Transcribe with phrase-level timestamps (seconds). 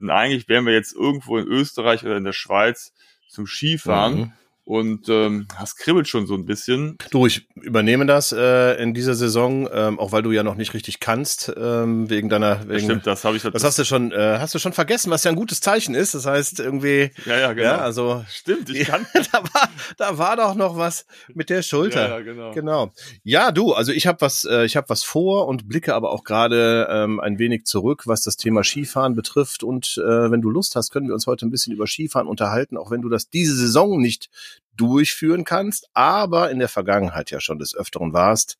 [0.00, 2.94] Und eigentlich wären wir jetzt irgendwo in Österreich oder in der Schweiz
[3.28, 4.18] zum Skifahren.
[4.18, 4.32] Mhm
[4.64, 6.96] und ähm, das kribbelt schon so ein bisschen.
[7.10, 10.74] Du, ich übernehme das äh, in dieser Saison, ähm, auch weil du ja noch nicht
[10.74, 12.68] richtig kannst ähm, wegen deiner.
[12.68, 13.42] Wegen, Stimmt, das habe ich.
[13.42, 15.94] Das, das hast du schon, äh, hast du schon vergessen, was ja ein gutes Zeichen
[15.94, 16.14] ist.
[16.14, 17.10] Das heißt irgendwie.
[17.26, 17.68] Ja, ja, genau.
[17.68, 19.06] Ja, also stimmt, ich kann.
[19.32, 21.04] da war, da war doch noch was
[21.34, 22.08] mit der Schulter.
[22.08, 22.52] Ja, ja genau.
[22.52, 22.92] Genau.
[23.24, 26.22] Ja, du, also ich habe was, äh, ich habe was vor und blicke aber auch
[26.22, 29.64] gerade ähm, ein wenig zurück, was das Thema Skifahren betrifft.
[29.64, 32.76] Und äh, wenn du Lust hast, können wir uns heute ein bisschen über Skifahren unterhalten,
[32.76, 34.28] auch wenn du das diese Saison nicht
[34.76, 38.58] durchführen kannst, aber in der Vergangenheit ja schon des Öfteren warst.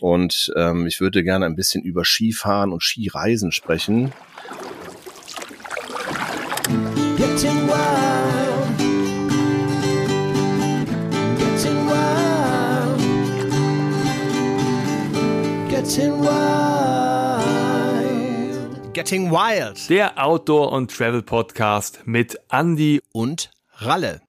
[0.00, 4.12] Und ähm, ich würde gerne ein bisschen über Skifahren und Skireisen sprechen.
[7.16, 8.78] Getting wild.
[11.38, 13.00] Getting wild.
[15.68, 16.70] Getting wild.
[18.92, 19.88] Getting Wild.
[19.88, 24.20] Der Outdoor- und Travel-Podcast mit Andy und Ralle.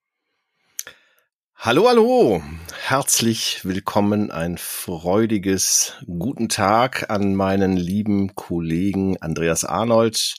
[1.63, 2.41] Hallo, hallo.
[2.73, 4.31] Herzlich willkommen.
[4.31, 10.37] Ein freudiges guten Tag an meinen lieben Kollegen Andreas Arnold.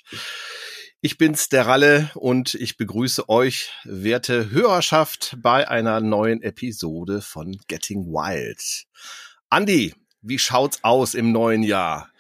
[1.01, 7.57] Ich bin's, der Ralle, und ich begrüße euch, werte Hörerschaft, bei einer neuen Episode von
[7.69, 8.86] Getting Wild.
[9.48, 12.11] Andi, wie schaut's aus im neuen Jahr?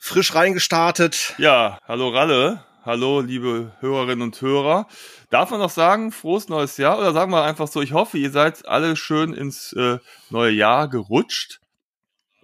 [0.00, 1.34] Frisch reingestartet?
[1.36, 2.65] Ja, hallo Ralle.
[2.86, 4.86] Hallo, liebe Hörerinnen und Hörer.
[5.28, 7.00] Darf man noch sagen, frohes neues Jahr?
[7.00, 9.98] Oder sagen wir einfach so, ich hoffe, ihr seid alle schön ins äh,
[10.30, 11.58] neue Jahr gerutscht.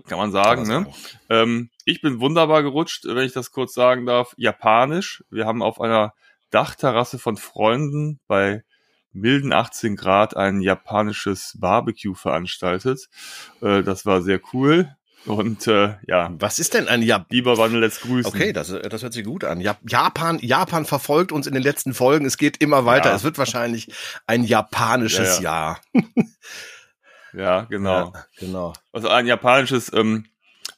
[0.08, 0.92] Kann man sagen, Kann ne?
[1.28, 4.34] Ähm, ich bin wunderbar gerutscht, wenn ich das kurz sagen darf.
[4.36, 5.22] Japanisch.
[5.30, 6.12] Wir haben auf einer
[6.50, 8.64] Dachterrasse von Freunden bei
[9.12, 13.08] milden 18 Grad ein japanisches Barbecue veranstaltet.
[13.60, 14.92] Äh, das war sehr cool.
[15.24, 16.30] Und äh, ja.
[16.38, 17.26] Was ist denn ein Japan?
[17.30, 18.26] Lieber Wandel, let's grüßen.
[18.26, 19.60] Okay, das, das hört sich gut an.
[19.60, 22.26] Japan, Japan verfolgt uns in den letzten Folgen.
[22.26, 23.10] Es geht immer weiter.
[23.10, 23.16] Ja.
[23.16, 23.92] Es wird wahrscheinlich
[24.26, 25.80] ein japanisches ja, ja.
[25.94, 26.04] Jahr.
[27.34, 28.12] ja, genau.
[28.38, 28.72] genau.
[28.92, 30.26] Also ein japanisches ähm,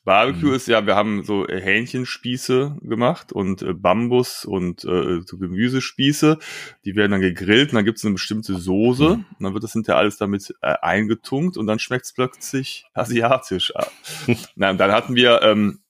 [0.05, 0.55] Barbecue mhm.
[0.55, 6.39] ist ja, wir haben so äh, Hähnchenspieße gemacht und äh, Bambus und äh, so Gemüsespieße.
[6.85, 9.17] Die werden dann gegrillt und dann gibt es eine bestimmte Soße.
[9.17, 9.25] Mhm.
[9.39, 13.73] Und dann wird das hinterher alles damit äh, eingetunkt und dann schmeckt es plötzlich asiatisch.
[14.57, 15.81] Na, und dann hatten wir ähm,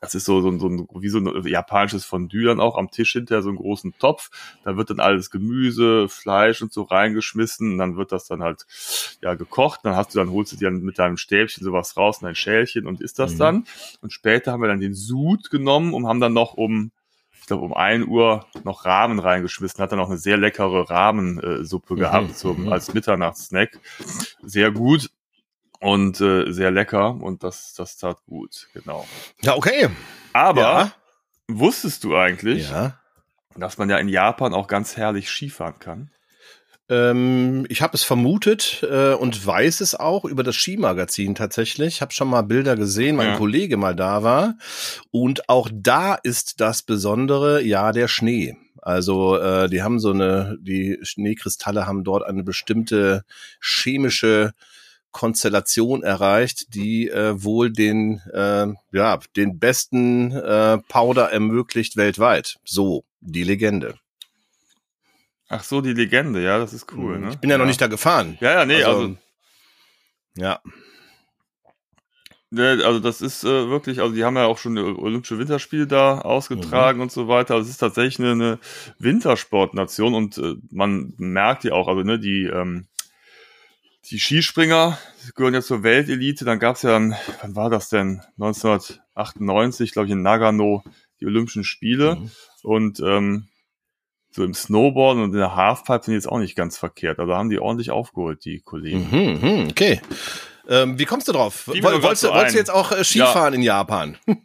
[0.00, 3.12] das ist so, so, so ein, wie so ein japanisches Fondue dann auch am Tisch
[3.12, 4.30] hinter so einen großen Topf.
[4.64, 7.72] Da wird dann alles Gemüse, Fleisch und so reingeschmissen.
[7.72, 8.66] Und dann wird das dann halt
[9.22, 9.80] ja gekocht.
[9.84, 12.34] Dann hast du dann holst du dir dann mit deinem Stäbchen sowas raus in ein
[12.34, 13.38] Schälchen und isst das mhm.
[13.38, 13.64] dann.
[14.00, 16.90] Und später haben wir dann den Sud genommen und haben dann noch um
[17.38, 21.94] ich glaube, um ein Uhr noch Rahmen reingeschmissen, hat dann auch eine sehr leckere Rahmensuppe
[21.94, 21.98] mhm.
[22.00, 22.72] gehabt zum, mhm.
[22.72, 23.78] als Mitternachtssnack.
[24.42, 25.10] Sehr gut
[25.80, 29.06] und äh, sehr lecker und das, das tat gut, genau.
[29.42, 29.88] Ja, okay.
[30.32, 30.92] Aber ja.
[31.48, 32.98] wusstest du eigentlich, ja.
[33.56, 36.10] dass man ja in Japan auch ganz herrlich Skifahren kann?
[36.88, 41.96] Ähm, ich habe es vermutet äh, und weiß es auch über das Skimagazin tatsächlich.
[41.96, 43.36] Ich habe schon mal Bilder gesehen, mein ja.
[43.36, 44.54] Kollege mal da war.
[45.10, 48.56] Und auch da ist das Besondere, ja, der Schnee.
[48.80, 53.24] Also äh, die haben so eine, die Schneekristalle haben dort eine bestimmte
[53.60, 54.52] chemische
[55.16, 62.58] Konstellation erreicht, die äh, wohl den äh, ja den besten äh, Powder ermöglicht weltweit.
[62.66, 63.94] So die Legende.
[65.48, 67.18] Ach so, die Legende, ja, das ist cool.
[67.18, 67.30] Ne?
[67.30, 67.58] Ich bin ja, ja.
[67.58, 68.36] noch nicht da gefahren.
[68.42, 69.16] Ja, ja, nee, also, also
[70.36, 70.60] ja.
[72.54, 76.98] Also das ist äh, wirklich, also die haben ja auch schon Olympische Winterspiele da ausgetragen
[76.98, 77.04] mhm.
[77.04, 77.54] und so weiter.
[77.54, 78.58] Also es ist tatsächlich eine, eine
[78.98, 82.86] Wintersportnation und äh, man merkt ja auch, also ne, die ähm,
[84.10, 84.98] die Skispringer
[85.34, 86.44] gehören ja zur Weltelite.
[86.44, 88.22] Dann gab es ja, dann, wann war das denn?
[88.38, 90.84] 1998, glaube ich, in Nagano
[91.20, 92.16] die Olympischen Spiele.
[92.16, 92.30] Mhm.
[92.62, 93.48] Und ähm,
[94.30, 97.18] so im Snowboard und in der Halfpipe sind jetzt auch nicht ganz verkehrt.
[97.18, 99.08] Also haben die ordentlich aufgeholt, die Kollegen.
[99.10, 100.00] Mhm, mhm okay.
[100.68, 101.68] Ähm, wie kommst du drauf?
[101.68, 103.58] Woll, wolltest, du, wolltest du jetzt auch äh, Skifahren ja.
[103.58, 104.18] in Japan?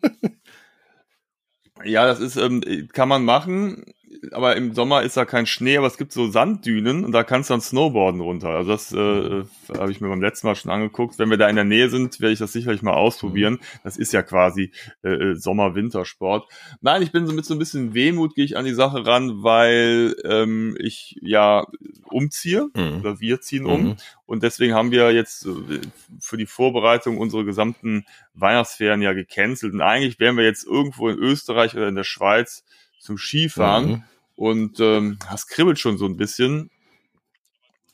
[1.83, 2.61] ja, das ist, ähm,
[2.93, 3.85] kann man machen
[4.31, 7.49] aber im Sommer ist da kein Schnee, aber es gibt so Sanddünen und da kannst
[7.49, 8.49] du dann Snowboarden runter.
[8.49, 9.43] Also das äh,
[9.77, 11.17] habe ich mir beim letzten Mal schon angeguckt.
[11.19, 13.59] Wenn wir da in der Nähe sind, werde ich das sicherlich mal ausprobieren.
[13.83, 14.71] Das ist ja quasi
[15.03, 16.47] äh, äh Sommer-Wintersport.
[16.81, 19.43] Nein, ich bin so mit so ein bisschen Wehmut gehe ich an die Sache ran,
[19.43, 21.65] weil ähm, ich ja
[22.05, 22.99] umziehe mhm.
[22.99, 23.83] oder wir ziehen um.
[23.83, 23.95] Mhm.
[24.25, 25.81] Und deswegen haben wir jetzt äh,
[26.19, 29.73] für die Vorbereitung unsere gesamten Weihnachtsferien ja gecancelt.
[29.73, 32.63] Und eigentlich wären wir jetzt irgendwo in Österreich oder in der Schweiz
[33.01, 33.89] zum Skifahren.
[33.89, 34.03] Mhm.
[34.35, 36.71] Und ähm, das kribbelt schon so ein bisschen.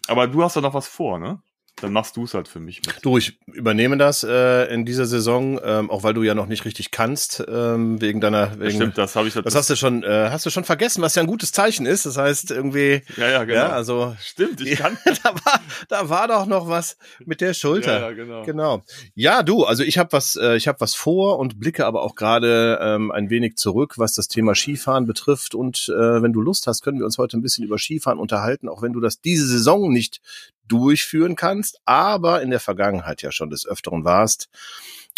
[0.08, 1.42] Aber du hast da noch was vor, ne?
[1.82, 2.98] Dann machst du es halt für mich mit.
[3.04, 6.66] Du, ich übernehme das äh, in dieser Saison, ähm, auch weil du ja noch nicht
[6.66, 8.60] richtig kannst, ähm, wegen deiner.
[8.60, 9.36] Wegen, stimmt, das habe ich.
[9.36, 12.08] Das hast du schon, äh, hast du schon vergessen, was ja ein gutes Zeichen ist.
[12.08, 13.04] Das heißt irgendwie.
[13.16, 13.60] Ja, ja, genau.
[13.60, 14.98] Ja, also stimmt, ich kann.
[15.24, 18.00] da war, da war doch noch was mit der Schulter.
[18.00, 18.44] Ja, ja genau.
[18.44, 18.84] Genau.
[19.14, 22.16] Ja, du, also ich habe was, äh, ich habe was vor und blicke aber auch
[22.16, 25.54] gerade ähm, ein wenig zurück, was das Thema Skifahren betrifft.
[25.54, 28.68] Und äh, wenn du Lust hast, können wir uns heute ein bisschen über Skifahren unterhalten,
[28.68, 30.22] auch wenn du das diese Saison nicht
[30.68, 34.50] durchführen kannst, aber in der Vergangenheit ja schon des Öfteren warst.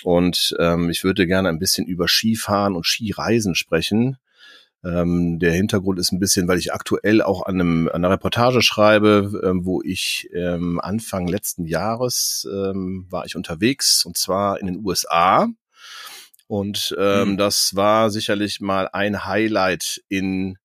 [0.03, 4.17] Und ähm, ich würde gerne ein bisschen über Skifahren und Skireisen sprechen.
[4.83, 8.61] Ähm, der Hintergrund ist ein bisschen, weil ich aktuell auch an, einem, an einer Reportage
[8.61, 14.67] schreibe, ähm, wo ich ähm, Anfang letzten Jahres ähm, war ich unterwegs und zwar in
[14.67, 15.49] den USA.
[16.47, 17.37] Und ähm, mhm.
[17.37, 20.57] das war sicherlich mal ein Highlight in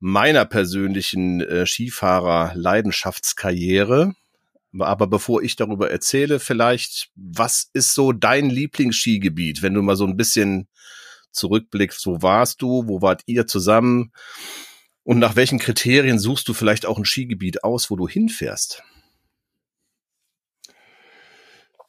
[0.00, 4.14] meiner persönlichen äh, Skifahrer-Leidenschaftskarriere.
[4.78, 10.06] Aber bevor ich darüber erzähle, vielleicht, was ist so dein Lieblingsskigebiet, wenn du mal so
[10.06, 10.68] ein bisschen
[11.32, 14.12] zurückblickst, wo warst du, wo wart ihr zusammen
[15.02, 18.82] und nach welchen Kriterien suchst du vielleicht auch ein Skigebiet aus, wo du hinfährst?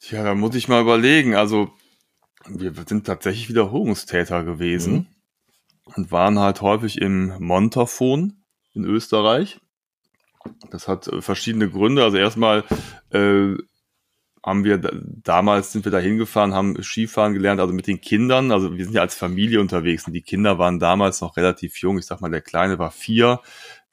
[0.00, 1.36] Tja, da muss ich mal überlegen.
[1.36, 1.70] Also,
[2.48, 5.06] wir sind tatsächlich Wiederholungstäter gewesen mhm.
[5.94, 8.42] und waren halt häufig im Montafon
[8.74, 9.60] in Österreich.
[10.70, 12.04] Das hat äh, verschiedene Gründe.
[12.04, 12.64] Also erstmal
[13.10, 13.54] äh,
[14.44, 18.50] haben wir damals sind wir da hingefahren, haben Skifahren gelernt, also mit den Kindern.
[18.50, 21.98] Also wir sind ja als Familie unterwegs und die Kinder waren damals noch relativ jung.
[21.98, 23.40] Ich sag mal, der Kleine war vier,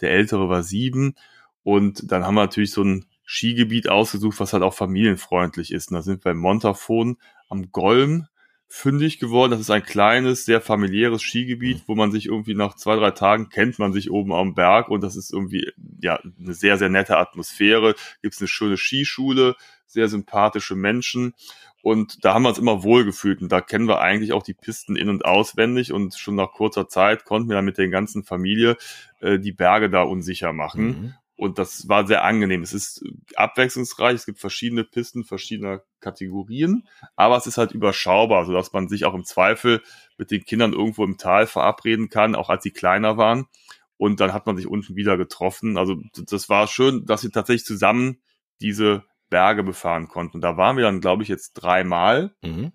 [0.01, 1.15] der Ältere war sieben.
[1.63, 5.91] Und dann haben wir natürlich so ein Skigebiet ausgesucht, was halt auch familienfreundlich ist.
[5.91, 7.17] Und da sind wir im Montafon
[7.47, 8.25] am Golm
[8.71, 9.51] fündig geworden.
[9.51, 13.49] Das ist ein kleines, sehr familiäres Skigebiet, wo man sich irgendwie nach zwei, drei Tagen
[13.49, 15.71] kennt man sich oben am Berg und das ist irgendwie
[16.01, 17.95] ja eine sehr, sehr nette Atmosphäre.
[18.21, 19.55] Gibt es eine schöne Skischule,
[19.87, 21.33] sehr sympathische Menschen
[21.81, 24.53] und da haben wir uns immer wohl gefühlt und da kennen wir eigentlich auch die
[24.53, 28.23] Pisten in- und auswendig und schon nach kurzer Zeit konnten wir dann mit der ganzen
[28.23, 28.77] Familie
[29.21, 30.85] äh, die Berge da unsicher machen.
[30.85, 31.13] Mhm.
[31.39, 32.63] Und das war sehr angenehm.
[32.63, 33.01] Es ist
[33.35, 34.13] abwechslungsreich.
[34.13, 39.13] Es gibt verschiedene Pisten verschiedener Kategorien, aber es ist halt überschaubar, sodass man sich auch
[39.13, 39.81] im Zweifel
[40.17, 43.45] mit den Kindern irgendwo im Tal verabreden kann, auch als sie kleiner waren.
[43.95, 45.77] Und dann hat man sich unten wieder getroffen.
[45.77, 48.17] Also das war schön, dass wir tatsächlich zusammen
[48.59, 50.37] diese Berge befahren konnten.
[50.37, 52.35] Und da waren wir dann, glaube ich, jetzt dreimal.
[52.41, 52.73] Mhm.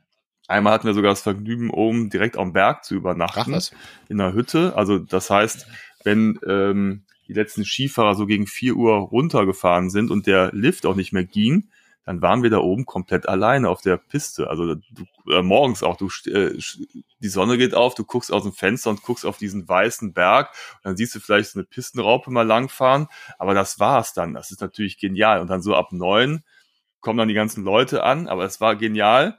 [0.48, 3.54] Einmal hatten wir sogar das Vergnügen, oben direkt am Berg zu übernachten.
[3.54, 3.70] Ach,
[4.08, 4.72] in einer Hütte.
[4.74, 5.66] Also das heißt,
[6.02, 10.94] wenn ähm, die letzten Skifahrer so gegen vier Uhr runtergefahren sind und der Lift auch
[10.94, 11.68] nicht mehr ging,
[12.04, 14.50] dann waren wir da oben komplett alleine auf der Piste.
[14.50, 16.58] Also du, äh, morgens auch, du äh,
[17.18, 20.50] die Sonne geht auf, du guckst aus dem Fenster und guckst auf diesen weißen Berg
[20.76, 23.08] und dann siehst du vielleicht so eine Pistenraupe mal langfahren,
[23.38, 24.34] aber das war's dann.
[24.34, 25.40] Das ist natürlich genial.
[25.40, 26.44] Und dann so ab neun
[27.00, 29.38] kommen dann die ganzen Leute an, aber es war genial.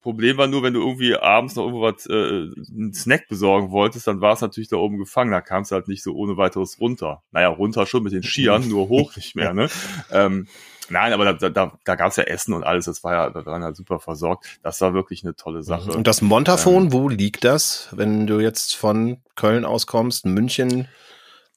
[0.00, 4.06] Problem war nur, wenn du irgendwie abends noch irgendwo was, äh, einen Snack besorgen wolltest,
[4.06, 5.30] dann war es natürlich da oben gefangen.
[5.30, 7.22] Da kam es halt nicht so ohne weiteres runter.
[7.32, 9.68] Naja, runter schon mit den Skiern, nur hoch nicht mehr, ne?
[10.12, 10.48] Ähm,
[10.88, 12.86] nein, aber da, da, da gab es ja Essen und alles.
[12.86, 14.58] Das war ja, da waren halt super versorgt.
[14.62, 15.92] Das war wirklich eine tolle Sache.
[15.92, 20.88] Und das Montafon, ähm, wo liegt das, wenn du jetzt von Köln auskommst, München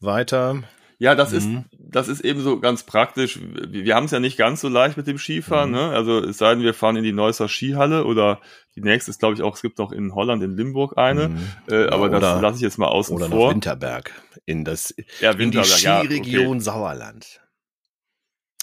[0.01, 0.63] weiter?
[1.04, 1.38] Ja, das mhm.
[1.38, 3.38] ist das ist eben so ganz praktisch.
[3.42, 5.72] Wir, haben es ja nicht ganz so leicht mit dem Skifahren.
[5.72, 5.76] Mhm.
[5.76, 5.90] Ne?
[5.90, 8.40] Also es sei denn, wir fahren in die Neusser Skihalle oder
[8.78, 11.28] die nächste ist, glaube ich, auch, es gibt noch in Holland, in Limburg eine.
[11.28, 11.48] Mhm.
[11.70, 13.36] Äh, aber oder, das lasse ich jetzt mal außen oder vor.
[13.36, 14.12] Oder nach Winterberg
[14.46, 16.60] in, das, ja, Winterberg, in die Skiregion ja, okay.
[16.62, 17.42] Sauerland.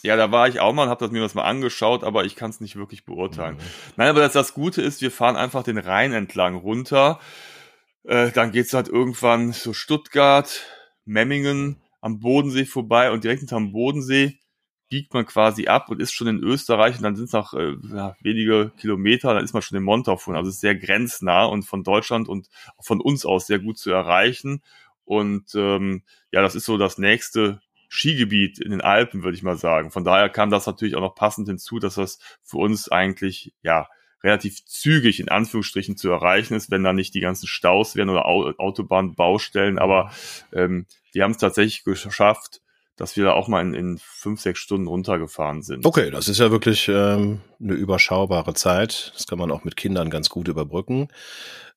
[0.02, 2.48] Ja, da war ich auch mal und habe mir das mal angeschaut, aber ich kann
[2.48, 3.56] es nicht wirklich beurteilen.
[3.56, 3.94] Mhm.
[3.96, 7.20] Nein, aber das, das Gute ist, wir fahren einfach den Rhein entlang runter.
[8.04, 10.62] Äh, dann geht's halt irgendwann so Stuttgart,
[11.04, 14.38] Memmingen, am Bodensee vorbei und direkt hinterm Bodensee
[14.88, 17.76] biegt man quasi ab und ist schon in Österreich und dann sind es noch äh,
[18.20, 20.34] wenige Kilometer, dann ist man schon in Montafon.
[20.34, 22.48] Also es ist sehr grenznah und von Deutschland und
[22.80, 24.62] von uns aus sehr gut zu erreichen.
[25.04, 26.02] Und ähm,
[26.32, 29.92] ja, das ist so das nächste Skigebiet in den Alpen, würde ich mal sagen.
[29.92, 33.88] Von daher kam das natürlich auch noch passend hinzu, dass das für uns eigentlich ja
[34.22, 38.26] relativ zügig in Anführungsstrichen zu erreichen ist, wenn da nicht die ganzen Staus wären oder
[38.26, 39.78] Autobahnbaustellen.
[39.78, 40.10] Aber
[40.52, 42.60] ähm, die haben es tatsächlich geschafft,
[42.96, 45.86] dass wir da auch mal in, in fünf, sechs Stunden runtergefahren sind.
[45.86, 49.12] Okay, das ist ja wirklich ähm, eine überschaubare Zeit.
[49.16, 51.08] Das kann man auch mit Kindern ganz gut überbrücken.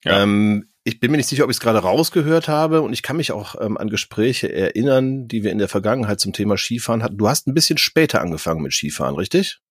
[0.03, 0.21] Ja.
[0.21, 3.15] Ähm, ich bin mir nicht sicher, ob ich es gerade rausgehört habe und ich kann
[3.15, 7.17] mich auch ähm, an Gespräche erinnern, die wir in der Vergangenheit zum Thema Skifahren hatten.
[7.17, 9.61] Du hast ein bisschen später angefangen mit Skifahren, richtig?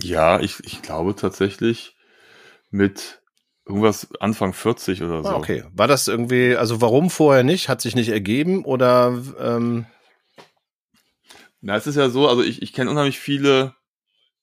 [0.00, 1.96] Ja, ich, ich glaube tatsächlich
[2.70, 3.22] mit
[3.66, 5.28] irgendwas Anfang 40 oder so.
[5.28, 5.64] Ah, okay.
[5.72, 7.68] War das irgendwie, also warum vorher nicht?
[7.68, 9.86] Hat sich nicht ergeben oder ähm
[11.60, 13.74] Na, es ist ja so, also ich, ich kenne unheimlich viele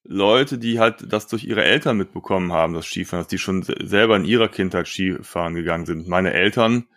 [0.04, 4.16] Leute, die halt das durch ihre Eltern mitbekommen haben, das Skifahren, dass die schon selber
[4.16, 6.08] in ihrer Kindheit Skifahren gegangen sind.
[6.08, 6.88] Meine Eltern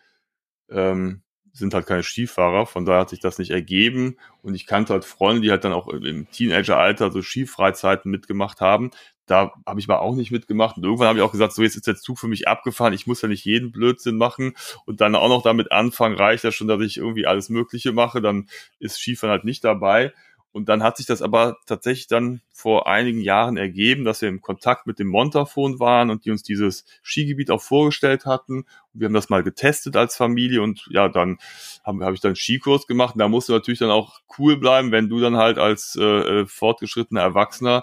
[0.70, 1.23] ähm,
[1.54, 4.18] sind halt keine Skifahrer, von daher hat sich das nicht ergeben.
[4.42, 8.90] Und ich kannte halt Freunde, die halt dann auch im Teenageralter so Skifreizeiten mitgemacht haben.
[9.26, 10.76] Da habe ich mal auch nicht mitgemacht.
[10.76, 12.92] Und irgendwann habe ich auch gesagt, so jetzt ist der Zug für mich abgefahren.
[12.92, 16.16] Ich muss ja nicht jeden Blödsinn machen und dann auch noch damit anfangen.
[16.16, 18.20] Reicht ja schon, dass ich irgendwie alles Mögliche mache.
[18.20, 18.48] Dann
[18.80, 20.12] ist Skifahren halt nicht dabei.
[20.54, 24.40] Und dann hat sich das aber tatsächlich dann vor einigen Jahren ergeben, dass wir im
[24.40, 28.64] Kontakt mit dem Montafon waren und die uns dieses Skigebiet auch vorgestellt hatten.
[28.92, 31.38] Wir haben das mal getestet als Familie und ja, dann
[31.82, 33.16] habe hab ich dann Skikurs gemacht.
[33.16, 36.02] Und da musst du natürlich dann auch cool bleiben, wenn du dann halt als äh,
[36.42, 37.82] äh fortgeschrittener Erwachsener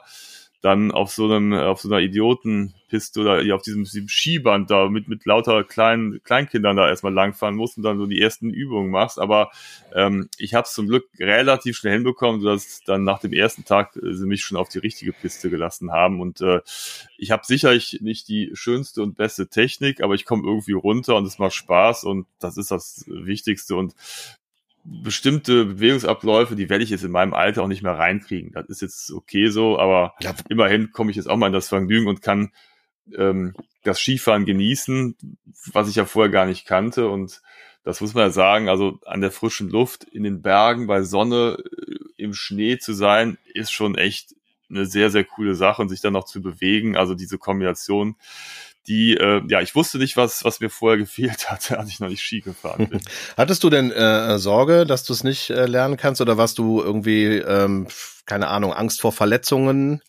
[0.61, 5.07] dann auf so einem, auf so einer Idiotenpiste oder auf diesem, diesem Skiband da mit,
[5.07, 9.19] mit lauter kleinen Kleinkindern da erstmal langfahren musst und dann so die ersten Übungen machst.
[9.19, 9.49] Aber
[9.95, 13.95] ähm, ich habe es zum Glück relativ schnell hinbekommen, sodass dann nach dem ersten Tag
[13.95, 16.21] äh, sie mich schon auf die richtige Piste gelassen haben.
[16.21, 16.61] Und äh,
[17.17, 21.25] ich habe sicherlich nicht die schönste und beste Technik, aber ich komme irgendwie runter und
[21.25, 23.75] es macht Spaß und das ist das Wichtigste.
[23.75, 23.95] Und
[24.83, 28.51] bestimmte Bewegungsabläufe, die werde ich jetzt in meinem Alter auch nicht mehr reinkriegen.
[28.51, 30.33] Das ist jetzt okay so, aber ja.
[30.49, 32.51] immerhin komme ich jetzt auch mal in das Vergnügen und kann
[33.15, 35.15] ähm, das Skifahren genießen,
[35.73, 37.09] was ich ja vorher gar nicht kannte.
[37.09, 37.41] Und
[37.83, 41.57] das muss man ja sagen, also an der frischen Luft, in den Bergen, bei Sonne,
[41.59, 44.35] äh, im Schnee zu sein, ist schon echt
[44.69, 46.95] eine sehr, sehr coole Sache und sich dann noch zu bewegen.
[46.95, 48.15] Also diese Kombination,
[48.87, 52.09] die, äh, ja, ich wusste nicht, was, was mir vorher gefehlt hatte, als ich noch
[52.09, 53.01] nicht Ski gefahren bin.
[53.37, 56.81] Hattest du denn äh, Sorge, dass du es nicht äh, lernen kannst oder warst du
[56.81, 57.87] irgendwie, ähm,
[58.25, 60.01] keine Ahnung, Angst vor Verletzungen?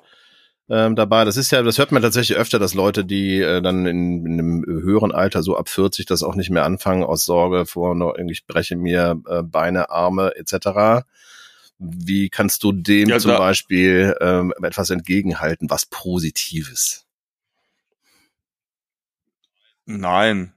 [0.73, 1.25] ähm, dabei.
[1.25, 4.33] Das ist ja, das hört man tatsächlich öfter, dass Leute, die äh, dann in, in
[4.33, 8.14] einem höheren Alter, so ab 40, das auch nicht mehr anfangen aus Sorge vor, noch,
[8.17, 11.05] ich breche mir äh, Beine, Arme etc.
[11.79, 17.07] Wie kannst du dem ja, zum Beispiel ähm, etwas entgegenhalten, was Positives?
[19.87, 20.53] Nein.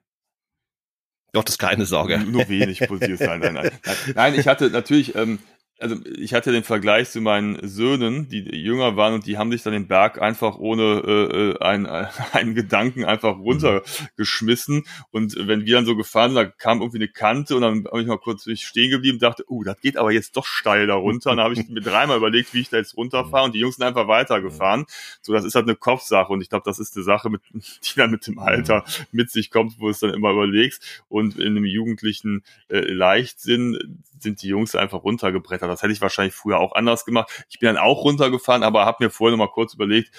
[1.34, 2.18] Doch, das ist keine Sorge.
[2.20, 3.20] Nur wenig Positives.
[3.20, 3.72] Nein, nein, nein.
[4.16, 5.40] Nein, ich hatte natürlich, ähm,
[5.80, 9.62] also ich hatte den Vergleich zu meinen Söhnen, die jünger waren und die haben sich
[9.62, 11.86] dann den Berg einfach ohne äh, äh einen,
[12.32, 14.86] einen Gedanken einfach runtergeschmissen.
[15.12, 18.02] Und wenn wir dann so gefahren sind, da kam irgendwie eine Kante und dann habe
[18.02, 20.96] ich mal kurz stehen geblieben und dachte, oh, das geht aber jetzt doch steil da
[20.96, 21.32] runter.
[21.32, 23.76] Und dann habe ich mir dreimal überlegt, wie ich da jetzt runterfahre und die Jungs
[23.76, 24.86] sind einfach weitergefahren.
[25.22, 27.96] So, das ist halt eine Kopfsache und ich glaube, das ist eine Sache, mit, die
[27.98, 31.04] dann mit dem Alter mit sich kommt, wo es dann immer überlegst.
[31.10, 35.65] Und in einem jugendlichen äh, Leichtsinn sind die Jungs einfach runtergebrettert.
[35.68, 37.46] Das hätte ich wahrscheinlich früher auch anders gemacht.
[37.50, 40.12] Ich bin dann auch runtergefahren, aber habe mir vorher noch mal kurz überlegt,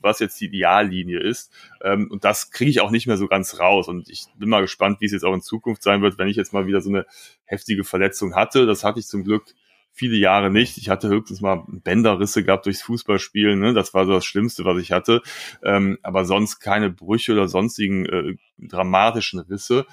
[0.00, 1.52] was jetzt die Ideallinie ist.
[1.82, 3.88] Ähm, und das kriege ich auch nicht mehr so ganz raus.
[3.88, 6.36] Und ich bin mal gespannt, wie es jetzt auch in Zukunft sein wird, wenn ich
[6.36, 7.06] jetzt mal wieder so eine
[7.44, 8.66] heftige Verletzung hatte.
[8.66, 9.54] Das hatte ich zum Glück
[9.92, 10.78] viele Jahre nicht.
[10.78, 13.58] Ich hatte höchstens mal Bänderrisse gehabt durchs Fußballspielen.
[13.58, 13.74] Ne?
[13.74, 15.22] Das war so das Schlimmste, was ich hatte.
[15.62, 19.86] Ähm, aber sonst keine Brüche oder sonstigen äh, dramatischen Risse.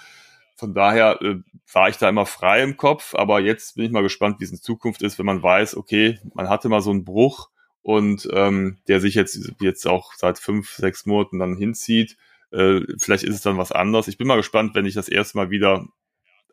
[0.57, 1.35] Von daher äh,
[1.71, 4.51] war ich da immer frei im Kopf, aber jetzt bin ich mal gespannt, wie es
[4.51, 7.49] in Zukunft ist, wenn man weiß, okay, man hatte mal so einen Bruch
[7.83, 12.17] und ähm, der sich jetzt jetzt auch seit fünf, sechs Monaten dann hinzieht.
[12.51, 14.07] Äh, vielleicht ist es dann was anderes.
[14.07, 15.85] Ich bin mal gespannt, wenn ich das erste Mal wieder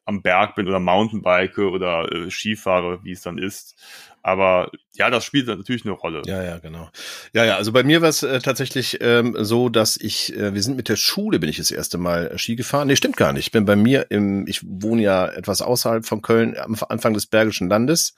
[0.05, 3.77] am Berg bin oder Mountainbike oder äh, Skifahre, wie es dann ist.
[4.23, 6.23] Aber ja, das spielt natürlich eine Rolle.
[6.25, 6.89] Ja, ja, genau.
[7.35, 10.63] Ja, ja, also bei mir war es äh, tatsächlich ähm, so, dass ich, äh, wir
[10.63, 12.89] sind mit der Schule, bin ich das erste Mal äh, Ski gefahren.
[12.89, 13.47] Nee, stimmt gar nicht.
[13.47, 17.27] Ich bin bei mir im, ich wohne ja etwas außerhalb von Köln, am Anfang des
[17.27, 18.15] Bergischen Landes.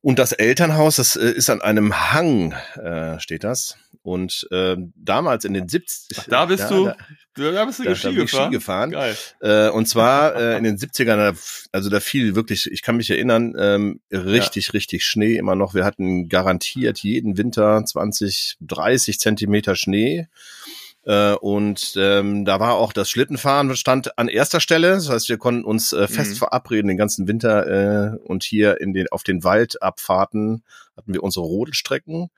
[0.00, 3.76] Und das Elternhaus, das äh, ist an einem Hang, äh, steht das.
[4.02, 6.84] Und äh, damals in den 70 da bist da, du,
[7.34, 8.44] da, da bist du da, Ski, da gefahren?
[8.46, 8.90] Ski gefahren.
[8.92, 9.16] Geil.
[9.40, 11.36] Äh, und zwar äh, in den 70ern,
[11.72, 14.72] also da fiel wirklich, ich kann mich erinnern, ähm, richtig, ja.
[14.72, 15.74] richtig Schnee immer noch.
[15.74, 20.28] Wir hatten garantiert jeden Winter 20, 30 Zentimeter Schnee.
[21.06, 24.90] Äh, und ähm, da war auch das Schlittenfahren stand an erster Stelle.
[24.90, 26.36] Das heißt, wir konnten uns äh, fest mhm.
[26.36, 30.64] verabreden den ganzen Winter äh, und hier in den auf den Waldabfahrten
[30.96, 32.30] hatten wir unsere Rodelstrecken.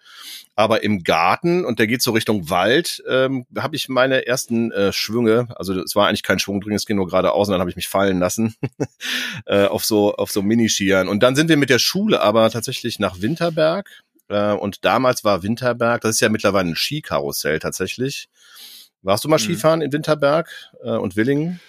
[0.55, 4.93] Aber im Garten, und der geht so Richtung Wald, ähm, habe ich meine ersten äh,
[4.93, 7.71] Schwünge, also es war eigentlich kein Schwung drin, es ging nur geradeaus und dann habe
[7.71, 8.57] ich mich fallen lassen
[9.47, 11.09] äh, auf so auf so Miniskiern.
[11.09, 13.89] Und dann sind wir mit der Schule aber tatsächlich nach Winterberg.
[14.29, 18.29] Äh, und damals war Winterberg, das ist ja mittlerweile ein Skikarussell tatsächlich.
[19.03, 19.43] Warst du mal mhm.
[19.43, 20.51] Skifahren in Winterberg
[20.83, 21.61] äh, und Willingen?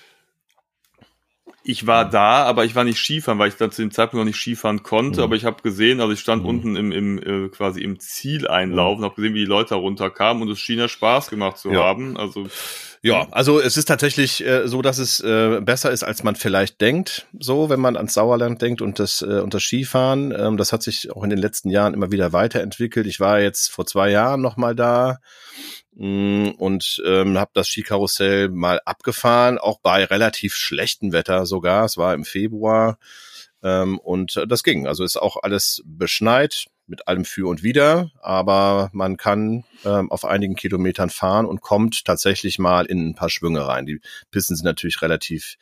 [1.64, 4.28] Ich war da, aber ich war nicht Skifahren, weil ich dann zu dem Zeitpunkt noch
[4.28, 5.20] nicht Skifahren konnte.
[5.20, 5.24] Mhm.
[5.24, 6.50] Aber ich habe gesehen, also ich stand mhm.
[6.50, 9.04] unten im, im äh, quasi im Zieleinlauf mhm.
[9.04, 11.72] und habe gesehen, wie die Leute da runterkamen und es schien ja Spaß gemacht zu
[11.72, 11.84] ja.
[11.84, 12.18] haben.
[12.18, 12.48] Also
[13.02, 16.82] Ja, also es ist tatsächlich äh, so, dass es äh, besser ist, als man vielleicht
[16.82, 17.28] denkt.
[17.40, 20.84] So, wenn man ans Sauerland denkt und das äh, und das Skifahren, ähm, das hat
[20.84, 23.08] sich auch in den letzten Jahren immer wieder weiterentwickelt.
[23.08, 25.20] Ich war jetzt vor zwei Jahren noch mal da
[25.96, 31.86] mh, mm, und ähm, habe das Skikarussell mal abgefahren, auch bei relativ schlechtem Wetter sogar.
[31.86, 32.98] Es war im Februar
[33.64, 34.88] ähm, und das ging.
[34.88, 40.26] Also ist auch alles beschneit mit allem für und wider, aber man kann ähm, auf
[40.26, 43.86] einigen Kilometern fahren und kommt tatsächlich mal in ein paar Schwünge rein.
[43.86, 45.58] Die Pisten sind natürlich relativ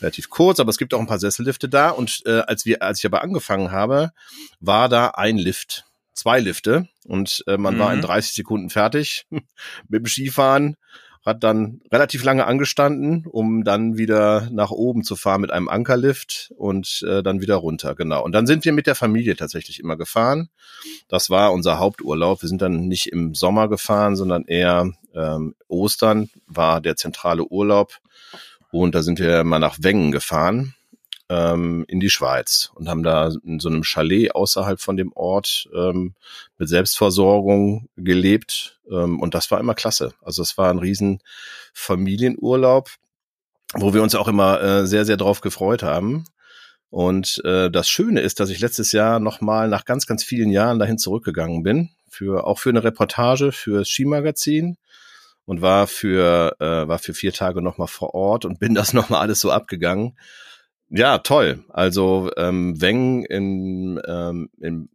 [0.00, 2.98] relativ kurz, aber es gibt auch ein paar Sessellifte da und äh, als wir als
[2.98, 4.12] ich aber angefangen habe,
[4.60, 7.78] war da ein Lift, zwei Lifte und äh, man mhm.
[7.78, 10.76] war in 30 Sekunden fertig mit dem Skifahren
[11.24, 16.52] hat dann relativ lange angestanden, um dann wieder nach oben zu fahren mit einem Ankerlift
[16.56, 18.24] und äh, dann wieder runter, genau.
[18.24, 20.48] Und dann sind wir mit der Familie tatsächlich immer gefahren.
[21.08, 22.42] Das war unser Haupturlaub.
[22.42, 27.98] Wir sind dann nicht im Sommer gefahren, sondern eher ähm, Ostern war der zentrale Urlaub.
[28.72, 30.74] Und da sind wir mal nach Wengen gefahren
[31.32, 35.68] ähm, in die Schweiz und haben da in so einem Chalet außerhalb von dem Ort
[35.74, 36.14] ähm,
[36.58, 38.78] mit Selbstversorgung gelebt.
[38.90, 40.12] Ähm, und das war immer klasse.
[40.20, 41.20] Also es war ein riesen
[41.72, 42.90] Familienurlaub,
[43.74, 46.24] wo wir uns auch immer äh, sehr, sehr drauf gefreut haben.
[46.90, 50.78] Und äh, das Schöne ist, dass ich letztes Jahr nochmal nach ganz, ganz vielen Jahren
[50.78, 54.76] dahin zurückgegangen bin, für auch für eine Reportage fürs Skimagazin
[55.46, 59.22] und war für äh, war für vier Tage nochmal vor Ort und bin das nochmal
[59.22, 60.14] alles so abgegangen.
[60.94, 61.64] Ja, toll.
[61.70, 64.90] Also ähm, Wengen in, ähm, in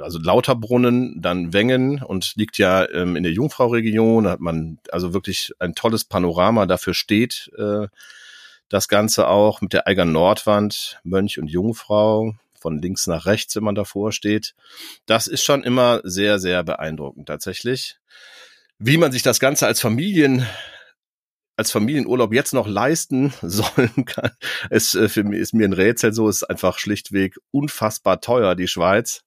[0.00, 5.50] also Lauterbrunnen, dann Wengen und liegt ja ähm, in der Jungfrau-Region, hat man also wirklich
[5.58, 7.88] ein tolles Panorama, dafür steht äh,
[8.68, 13.64] das Ganze auch mit der Eiger Nordwand, Mönch und Jungfrau, von links nach rechts, wenn
[13.64, 14.54] man davor steht.
[15.06, 17.96] Das ist schon immer sehr, sehr beeindruckend tatsächlich.
[18.78, 20.46] Wie man sich das Ganze als Familien
[21.62, 24.32] als Familienurlaub jetzt noch leisten sollen kann,
[24.68, 28.66] ist äh, für mich ist mir ein Rätsel so, ist einfach schlichtweg unfassbar teuer, die
[28.66, 29.22] Schweiz.